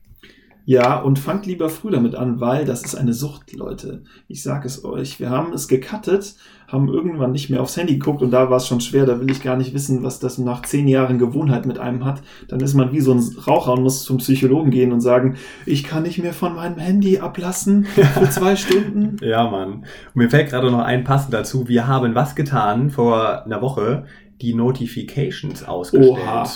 Ja, 0.69 1.01
und 1.01 1.19
fangt 1.19 1.47
lieber 1.47 1.71
früh 1.71 1.91
damit 1.91 2.15
an, 2.15 2.41
weil 2.41 2.67
das 2.67 2.83
ist 2.83 2.95
eine 2.95 3.15
Sucht, 3.15 3.55
Leute. 3.55 4.03
Ich 4.27 4.43
sag 4.43 4.67
es 4.67 4.85
euch. 4.85 5.19
Wir 5.19 5.31
haben 5.31 5.55
es 5.55 5.67
gecuttet, 5.67 6.35
haben 6.67 6.89
irgendwann 6.89 7.33
nicht 7.33 7.49
mehr 7.49 7.63
aufs 7.63 7.79
Handy 7.79 7.95
geguckt 7.95 8.21
und 8.21 8.33
da 8.33 8.51
war 8.51 8.59
es 8.59 8.67
schon 8.67 8.83
schwer. 8.83 9.07
Da 9.07 9.19
will 9.19 9.31
ich 9.31 9.43
gar 9.43 9.57
nicht 9.57 9.73
wissen, 9.73 10.03
was 10.03 10.21
das 10.21 10.37
nach 10.37 10.61
zehn 10.61 10.87
Jahren 10.87 11.19
Gewohnheit 11.19 11.65
mit 11.65 11.79
einem 11.79 12.05
hat. 12.05 12.21
Dann 12.49 12.61
ist 12.61 12.75
man 12.75 12.93
wie 12.93 13.01
so 13.01 13.15
ein 13.15 13.37
Raucher 13.47 13.73
und 13.73 13.83
muss 13.83 14.05
zum 14.05 14.19
Psychologen 14.19 14.71
gehen 14.71 14.93
und 14.93 15.01
sagen, 15.01 15.37
ich 15.65 15.85
kann 15.85 16.03
nicht 16.03 16.19
mehr 16.19 16.35
von 16.35 16.55
meinem 16.55 16.77
Handy 16.77 17.19
ablassen 17.19 17.87
für 17.87 18.03
zwei 18.31 18.55
Stunden. 18.55 19.17
Ja, 19.23 19.51
Mann. 19.51 19.73
Und 19.73 19.87
mir 20.17 20.29
fällt 20.29 20.51
gerade 20.51 20.71
noch 20.71 20.85
ein 20.85 21.03
passend 21.03 21.33
dazu. 21.33 21.67
Wir 21.67 21.87
haben 21.87 22.15
was 22.15 22.37
getan 22.37 22.91
vor 22.91 23.47
einer 23.47 23.63
Woche? 23.63 24.05
Die 24.43 24.53
Notifications 24.53 25.65
ausgestellt. 25.65 26.19
Oha. 26.23 26.47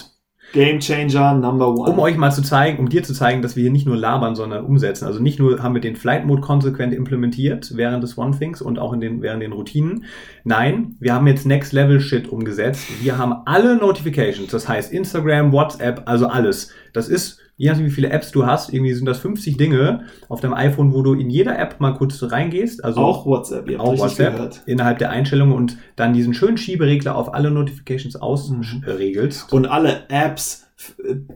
Game 0.52 0.80
Changer 0.80 1.34
Number 1.34 1.68
One. 1.68 1.90
Um 1.90 1.98
euch 1.98 2.16
mal 2.16 2.30
zu 2.30 2.42
zeigen, 2.42 2.78
um 2.78 2.88
dir 2.88 3.02
zu 3.02 3.14
zeigen, 3.14 3.42
dass 3.42 3.56
wir 3.56 3.62
hier 3.62 3.72
nicht 3.72 3.86
nur 3.86 3.96
labern, 3.96 4.36
sondern 4.36 4.64
umsetzen. 4.64 5.06
Also 5.06 5.20
nicht 5.20 5.38
nur 5.38 5.62
haben 5.62 5.74
wir 5.74 5.80
den 5.80 5.96
Flight 5.96 6.26
Mode 6.26 6.42
konsequent 6.42 6.94
implementiert 6.94 7.72
während 7.74 8.02
des 8.02 8.16
One 8.18 8.38
Things 8.38 8.62
und 8.62 8.78
auch 8.78 8.92
in 8.92 9.00
den, 9.00 9.22
während 9.22 9.42
den 9.42 9.52
Routinen. 9.52 10.04
Nein, 10.44 10.96
wir 11.00 11.14
haben 11.14 11.26
jetzt 11.26 11.46
Next 11.46 11.72
Level 11.72 12.00
Shit 12.00 12.28
umgesetzt. 12.28 12.86
Wir 13.02 13.18
haben 13.18 13.34
alle 13.46 13.76
Notifications, 13.76 14.50
das 14.50 14.68
heißt 14.68 14.92
Instagram, 14.92 15.52
WhatsApp, 15.52 16.02
also 16.06 16.26
alles. 16.26 16.70
Das 16.92 17.08
ist 17.08 17.41
je 17.56 17.68
nachdem, 17.68 17.86
wie 17.86 17.90
viele 17.90 18.10
Apps 18.10 18.30
du 18.32 18.46
hast, 18.46 18.72
irgendwie 18.72 18.92
sind 18.92 19.06
das 19.06 19.18
50 19.18 19.56
Dinge 19.56 20.04
auf 20.28 20.40
deinem 20.40 20.54
iPhone, 20.54 20.92
wo 20.92 21.02
du 21.02 21.14
in 21.14 21.30
jeder 21.30 21.58
App 21.58 21.80
mal 21.80 21.92
kurz 21.92 22.22
reingehst. 22.22 22.84
Also 22.84 23.00
auch 23.00 23.26
WhatsApp, 23.26 23.68
ihr 23.68 23.78
habt 23.78 23.88
auch 23.88 23.98
WhatsApp 23.98 24.34
gehört. 24.34 24.62
innerhalb 24.66 24.98
der 24.98 25.10
Einstellungen 25.10 25.54
und 25.54 25.78
dann 25.96 26.12
diesen 26.12 26.34
schönen 26.34 26.56
Schieberegler 26.56 27.16
auf 27.16 27.34
alle 27.34 27.50
Notifications 27.50 28.16
ausregelst. 28.16 29.52
Und 29.52 29.66
alle 29.66 30.08
Apps 30.08 30.66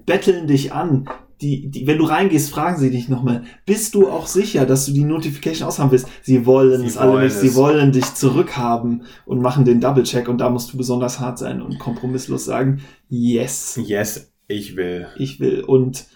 betteln 0.05 0.46
dich 0.46 0.72
an. 0.72 1.09
Die, 1.42 1.70
die, 1.70 1.87
wenn 1.87 1.98
du 1.98 2.05
reingehst, 2.05 2.50
fragen 2.50 2.79
sie 2.79 2.90
dich 2.90 3.11
nochmal, 3.11 3.42
bist 3.66 3.94
du 3.94 4.09
auch 4.09 4.26
sicher, 4.26 4.64
dass 4.64 4.87
du 4.87 4.92
die 4.92 5.05
Notification 5.05 5.68
aushaben 5.68 5.90
willst? 5.90 6.09
Sie 6.22 6.46
wollen 6.46 6.81
sie 6.81 6.87
es 6.87 6.96
alle 6.96 7.22
nicht, 7.22 7.37
sie 7.37 7.55
wollen 7.55 7.92
dich 7.92 8.14
zurückhaben 8.14 9.02
und 9.26 9.42
machen 9.42 9.66
den 9.66 9.83
Double-Check 9.83 10.29
und 10.29 10.38
da 10.38 10.48
musst 10.48 10.72
du 10.72 10.79
besonders 10.79 11.20
hart 11.20 11.38
sein 11.38 11.61
und 11.61 11.79
kompromisslos 11.79 12.46
sagen, 12.46 12.81
yes. 13.11 13.79
Yes, 13.85 14.33
ich 14.48 14.76
will. 14.76 15.09
Ich 15.16 15.40
will. 15.40 15.62
Und 15.62 16.06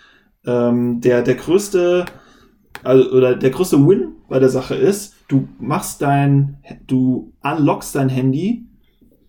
ähm, 0.46 1.00
der, 1.00 1.22
der 1.22 1.34
größte, 1.34 2.06
also, 2.82 3.10
oder 3.10 3.34
der 3.36 3.50
größte 3.50 3.76
Win 3.86 4.12
bei 4.28 4.38
der 4.38 4.48
Sache 4.48 4.74
ist, 4.74 5.16
du 5.28 5.48
machst 5.58 6.02
dein, 6.02 6.58
du 6.86 7.32
unlockst 7.42 7.94
dein 7.94 8.08
Handy 8.08 8.66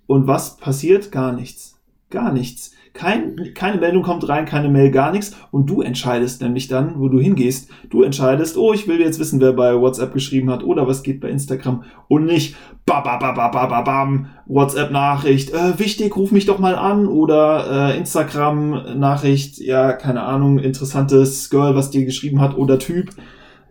und 0.07 0.27
was 0.27 0.57
passiert? 0.57 1.11
Gar 1.11 1.33
nichts. 1.33 1.79
Gar 2.09 2.33
nichts. 2.33 2.73
Kein, 2.93 3.54
keine 3.56 3.80
Meldung 3.80 4.04
kommt 4.04 4.27
rein, 4.27 4.45
keine 4.45 4.67
Mail, 4.67 4.91
gar 4.91 5.12
nichts. 5.12 5.36
Und 5.51 5.69
du 5.69 5.82
entscheidest 5.82 6.41
nämlich 6.41 6.67
dann, 6.67 6.99
wo 6.99 7.08
du 7.08 7.19
hingehst. 7.19 7.69
Du 7.89 8.04
entscheidest, 8.04 8.58
oh, 8.58 8.73
ich 8.73 8.88
will 8.88 8.99
jetzt 8.99 9.17
wissen, 9.17 9.39
wer 9.39 9.54
bei 9.54 9.80
WhatsApp 9.80 10.13
geschrieben 10.13 10.49
hat 10.49 10.63
oder 10.63 10.88
was 10.88 11.01
geht 11.01 11.21
bei 11.21 11.30
Instagram. 11.30 11.84
Und 12.10 12.25
nicht, 12.25 12.56
ba, 12.86 12.99
ba, 12.99 13.17
ba, 13.17 13.32
ba, 13.32 13.47
ba, 13.47 13.65
ba, 13.67 13.82
bam, 13.82 14.27
WhatsApp-Nachricht, 14.45 15.54
äh, 15.54 15.80
wichtig, 15.80 16.15
ruf 16.17 16.32
mich 16.32 16.45
doch 16.45 16.60
mal 16.60 16.75
an. 16.75 17.08
Oder 17.08 17.91
äh, 17.91 17.97
Instagram-Nachricht, 17.97 19.60
ja, 19.60 19.93
keine 19.93 20.23
Ahnung, 20.23 20.60
interessantes 20.60 21.49
Girl, 21.49 21.75
was 21.75 21.91
dir 21.91 22.04
geschrieben 22.04 22.41
hat 22.41 22.58
oder 22.58 22.77
Typ. 22.77 23.12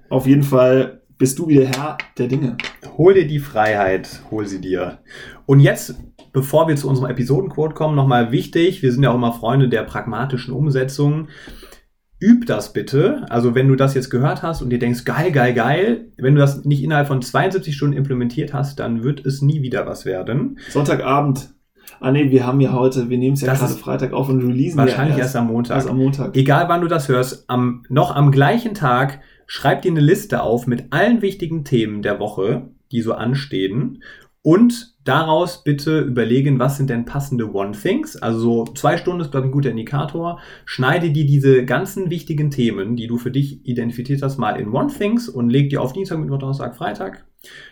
Auf 0.09 0.27
jeden 0.27 0.43
Fall 0.43 1.03
bist 1.19 1.39
du 1.39 1.49
wieder 1.49 1.67
Herr 1.67 1.99
der 2.17 2.29
Dinge. 2.29 2.57
Hol 2.97 3.13
dir 3.13 3.27
die 3.27 3.39
Freiheit, 3.39 4.23
hol 4.31 4.47
sie 4.47 4.63
dir. 4.63 4.99
Und 5.45 5.61
jetzt 5.61 5.95
Bevor 6.33 6.69
wir 6.69 6.77
zu 6.77 6.89
unserem 6.89 7.11
Episodenquote 7.11 7.75
kommen, 7.75 7.97
nochmal 7.97 8.33
wichtig, 8.33 8.83
wir 8.83 8.93
sind 8.93 9.03
ja 9.03 9.11
auch 9.11 9.17
immer 9.17 9.33
Freunde 9.33 9.69
der 9.69 9.83
pragmatischen 9.83 10.55
Umsetzung. 10.55 11.29
Üb 12.23 12.47
das 12.47 12.73
bitte. 12.73 13.25
Also 13.31 13.55
wenn 13.55 13.69
du 13.69 13.77
das 13.77 13.95
jetzt 13.95 14.11
gehört 14.11 14.43
hast 14.43 14.61
und 14.61 14.71
dir 14.71 14.79
denkst, 14.79 15.05
geil, 15.05 15.33
geil, 15.33 15.55
geil, 15.55 16.11
wenn 16.19 16.35
du 16.35 16.41
das 16.41 16.65
nicht 16.65 16.83
innerhalb 16.83 17.09
von 17.09 17.23
72 17.23 17.75
Stunden 17.75 17.97
implementiert 17.97 18.53
hast, 18.53 18.79
dann 18.79 19.03
wird 19.03 19.25
es 19.25 19.41
nie 19.41 19.63
wieder 19.63 19.87
was 19.87 20.05
werden. 20.05 20.59
Sonntagabend. 20.69 21.55
Ah 21.99 22.13
nee, 22.13 22.31
wir 22.31 22.47
haben 22.47 22.61
ja 22.61 22.73
heute, 22.73 23.09
wir 23.09 23.19
nehmen 23.19 23.35
es 23.35 23.41
ja 23.41 23.53
gerade 23.53 23.75
Freitag 23.75 24.13
auf 24.13 24.29
und 24.29 24.43
releasen 24.43 24.79
wahrscheinlich 24.79 25.17
ja 25.17 25.23
erst, 25.23 25.35
erst, 25.35 25.37
am 25.37 25.49
Montag. 25.49 25.77
Erst 25.77 25.89
am 25.89 25.97
Montag. 25.97 26.37
Egal 26.37 26.69
wann 26.69 26.83
du 26.83 26.89
das 26.89 27.09
hörst, 27.09 27.49
am, 27.49 27.85
noch 27.89 28.15
am 28.15 28.31
gleichen 28.31 28.75
Tag 28.75 29.21
schreib 29.47 29.83
dir 29.83 29.91
eine 29.91 30.01
Liste 30.01 30.43
auf 30.43 30.67
mit 30.67 30.93
allen 30.93 31.23
wichtigen 31.23 31.65
Themen 31.65 32.03
der 32.03 32.21
Woche, 32.21 32.69
die 32.93 33.01
so 33.01 33.15
anstehen 33.15 34.03
und 34.43 34.95
daraus 35.05 35.65
bitte 35.65 36.01
überlegen, 36.01 36.59
was 36.59 36.77
sind 36.77 36.89
denn 36.89 37.05
passende 37.05 37.53
One-Things. 37.53 38.17
Also 38.17 38.39
so 38.39 38.65
zwei 38.73 38.97
Stunden 38.97 39.21
ist, 39.21 39.31
glaube 39.31 39.47
ich, 39.47 39.51
ein 39.51 39.53
guter 39.55 39.71
Indikator. 39.71 40.41
Schneide 40.65 41.11
dir 41.11 41.27
diese 41.27 41.65
ganzen 41.65 42.11
wichtigen 42.11 42.51
Themen, 42.51 42.97
die 42.97 43.07
du 43.07 43.19
für 43.19 43.31
dich 43.31 43.67
identifiziert 43.67 44.23
hast, 44.23 44.39
mal 44.39 44.59
in 44.59 44.73
One-Things 44.73 45.29
und 45.29 45.51
leg 45.51 45.69
die 45.69 45.79
auf 45.79 45.93
Dienstag, 45.93 46.19
Mittwoch, 46.19 46.39
Donnerstag, 46.39 46.77
Freitag. 46.77 47.27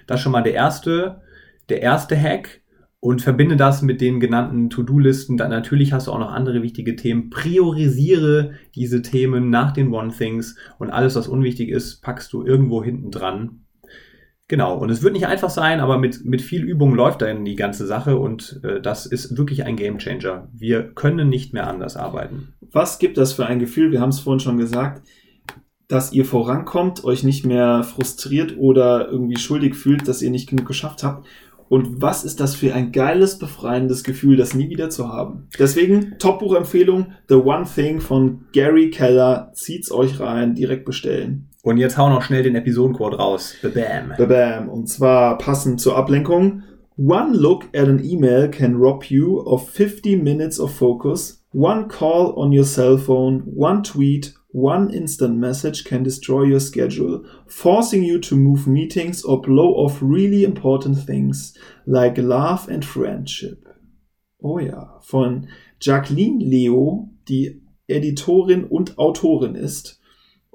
Das 0.06 0.20
ist 0.20 0.22
schon 0.22 0.32
mal 0.32 0.42
der 0.42 0.54
erste, 0.54 1.22
der 1.68 1.82
erste 1.82 2.20
Hack. 2.20 2.60
Und 3.00 3.22
verbinde 3.22 3.56
das 3.56 3.80
mit 3.80 4.00
den 4.00 4.18
genannten 4.18 4.70
To-Do-Listen. 4.70 5.36
Dann 5.36 5.50
natürlich 5.50 5.92
hast 5.92 6.08
du 6.08 6.12
auch 6.12 6.18
noch 6.18 6.32
andere 6.32 6.62
wichtige 6.64 6.96
Themen. 6.96 7.30
Priorisiere 7.30 8.54
diese 8.74 9.02
Themen 9.02 9.50
nach 9.50 9.70
den 9.70 9.94
One-Things 9.94 10.56
und 10.80 10.90
alles, 10.90 11.14
was 11.14 11.28
unwichtig 11.28 11.68
ist, 11.68 12.02
packst 12.02 12.32
du 12.32 12.44
irgendwo 12.44 12.82
hinten 12.82 13.12
dran 13.12 13.60
Genau, 14.48 14.78
und 14.78 14.88
es 14.88 15.02
wird 15.02 15.12
nicht 15.12 15.26
einfach 15.26 15.50
sein, 15.50 15.78
aber 15.78 15.98
mit, 15.98 16.24
mit 16.24 16.40
viel 16.40 16.64
Übung 16.64 16.94
läuft 16.94 17.20
dann 17.20 17.44
die 17.44 17.54
ganze 17.54 17.86
Sache 17.86 18.16
und 18.16 18.60
äh, 18.64 18.80
das 18.80 19.04
ist 19.04 19.36
wirklich 19.36 19.64
ein 19.64 19.76
Gamechanger. 19.76 20.48
Wir 20.54 20.84
können 20.94 21.28
nicht 21.28 21.52
mehr 21.52 21.66
anders 21.66 21.98
arbeiten. 21.98 22.54
Was 22.72 22.98
gibt 22.98 23.18
das 23.18 23.34
für 23.34 23.44
ein 23.44 23.58
Gefühl? 23.58 23.92
Wir 23.92 24.00
haben 24.00 24.08
es 24.08 24.20
vorhin 24.20 24.40
schon 24.40 24.56
gesagt, 24.56 25.06
dass 25.86 26.12
ihr 26.12 26.24
vorankommt, 26.24 27.04
euch 27.04 27.24
nicht 27.24 27.44
mehr 27.44 27.82
frustriert 27.82 28.56
oder 28.56 29.08
irgendwie 29.10 29.38
schuldig 29.38 29.74
fühlt, 29.74 30.08
dass 30.08 30.22
ihr 30.22 30.30
nicht 30.30 30.48
genug 30.48 30.66
geschafft 30.66 31.04
habt. 31.04 31.26
Und 31.68 32.00
was 32.00 32.24
ist 32.24 32.40
das 32.40 32.54
für 32.54 32.74
ein 32.74 32.92
geiles, 32.92 33.38
befreiendes 33.38 34.02
Gefühl, 34.02 34.38
das 34.38 34.54
nie 34.54 34.70
wieder 34.70 34.88
zu 34.88 35.08
haben. 35.08 35.48
Deswegen 35.58 36.16
Top-Buchempfehlung, 36.18 37.12
The 37.28 37.34
One 37.34 37.66
Thing 37.66 38.00
von 38.00 38.46
Gary 38.52 38.88
Keller. 38.88 39.50
Zieht's 39.52 39.92
euch 39.92 40.18
rein, 40.18 40.54
direkt 40.54 40.86
bestellen. 40.86 41.47
Und 41.68 41.76
jetzt 41.76 41.98
hau 41.98 42.08
noch 42.08 42.22
schnell 42.22 42.42
den 42.42 42.54
Episodencode 42.54 43.18
raus. 43.18 43.54
Bam. 43.60 44.14
Bam. 44.16 44.70
Und 44.70 44.88
zwar 44.88 45.36
passend 45.36 45.82
zur 45.82 45.98
Ablenkung. 45.98 46.62
One 46.96 47.36
look 47.36 47.64
at 47.76 47.86
an 47.86 48.02
email 48.02 48.48
can 48.48 48.76
rob 48.76 49.04
you 49.04 49.42
of 49.42 49.68
50 49.68 50.16
minutes 50.16 50.58
of 50.58 50.70
focus. 50.70 51.44
One 51.52 51.86
call 51.88 52.32
on 52.36 52.58
your 52.58 52.64
cell 52.64 52.96
phone, 52.96 53.42
one 53.54 53.82
tweet, 53.82 54.32
one 54.50 54.88
instant 54.88 55.36
message 55.36 55.84
can 55.84 56.02
destroy 56.02 56.44
your 56.44 56.58
schedule, 56.58 57.26
forcing 57.46 58.02
you 58.02 58.18
to 58.18 58.34
move 58.34 58.66
meetings 58.66 59.22
or 59.22 59.38
blow 59.38 59.74
off 59.74 59.98
really 60.00 60.44
important 60.44 61.04
things 61.04 61.52
like 61.86 62.16
love 62.16 62.66
and 62.70 62.82
friendship. 62.82 63.68
Oh 64.42 64.58
ja, 64.58 64.98
von 65.02 65.48
Jacqueline 65.82 66.38
Leo, 66.40 67.10
die 67.28 67.60
Editorin 67.86 68.64
und 68.64 68.96
Autorin 68.96 69.54
ist. 69.54 69.97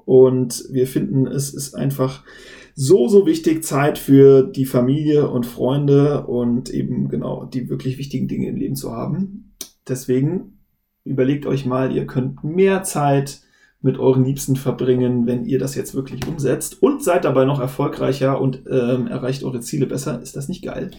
Und 0.04 0.64
wir 0.70 0.86
finden, 0.86 1.26
es 1.26 1.52
ist 1.54 1.74
einfach 1.74 2.24
so, 2.74 3.08
so 3.08 3.26
wichtig, 3.26 3.64
Zeit 3.64 3.98
für 3.98 4.42
die 4.42 4.66
Familie 4.66 5.30
und 5.30 5.46
Freunde 5.46 6.26
und 6.26 6.70
eben 6.70 7.08
genau 7.08 7.44
die 7.44 7.68
wirklich 7.68 7.98
wichtigen 7.98 8.28
Dinge 8.28 8.48
im 8.48 8.56
Leben 8.56 8.74
zu 8.76 8.92
haben. 8.92 9.54
Deswegen 9.88 10.58
überlegt 11.04 11.46
euch 11.46 11.66
mal, 11.66 11.94
ihr 11.94 12.06
könnt 12.06 12.42
mehr 12.42 12.82
Zeit 12.82 13.42
mit 13.80 13.98
euren 13.98 14.24
Liebsten 14.24 14.56
verbringen, 14.56 15.26
wenn 15.26 15.44
ihr 15.44 15.58
das 15.58 15.74
jetzt 15.74 15.94
wirklich 15.94 16.26
umsetzt 16.26 16.82
und 16.82 17.04
seid 17.04 17.26
dabei 17.26 17.44
noch 17.44 17.60
erfolgreicher 17.60 18.40
und 18.40 18.62
ähm, 18.68 19.06
erreicht 19.06 19.44
eure 19.44 19.60
Ziele 19.60 19.86
besser. 19.86 20.20
Ist 20.22 20.36
das 20.36 20.48
nicht 20.48 20.64
geil? 20.64 20.90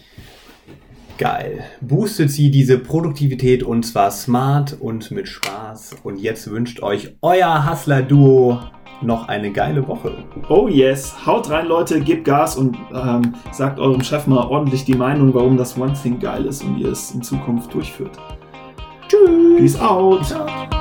Geil. 1.18 1.64
Boostet 1.80 2.30
sie 2.30 2.50
diese 2.50 2.78
Produktivität 2.78 3.64
und 3.64 3.84
zwar 3.84 4.10
smart 4.10 4.76
und 4.78 5.10
mit 5.10 5.26
Spaß. 5.28 5.96
Und 6.04 6.18
jetzt 6.18 6.48
wünscht 6.50 6.80
euch 6.80 7.16
euer 7.22 7.68
Hustler-Duo 7.68 8.60
noch 9.02 9.28
eine 9.28 9.52
geile 9.52 9.86
Woche. 9.86 10.12
Oh 10.48 10.68
yes, 10.68 11.14
haut 11.26 11.50
rein 11.50 11.66
Leute, 11.66 12.00
gebt 12.00 12.24
Gas 12.24 12.56
und 12.56 12.76
ähm, 12.94 13.34
sagt 13.52 13.78
eurem 13.78 14.02
Chef 14.02 14.26
mal 14.26 14.46
ordentlich 14.46 14.84
die 14.84 14.94
Meinung, 14.94 15.34
warum 15.34 15.56
das 15.56 15.78
One 15.78 15.92
Thing 15.92 16.18
geil 16.18 16.46
ist 16.46 16.64
und 16.64 16.78
ihr 16.78 16.88
es 16.88 17.12
in 17.12 17.22
Zukunft 17.22 17.72
durchführt. 17.72 18.18
Tschüss. 19.08 19.58
Peace 19.58 19.80
out. 19.80 20.18
Peace 20.20 20.32
out. 20.34 20.75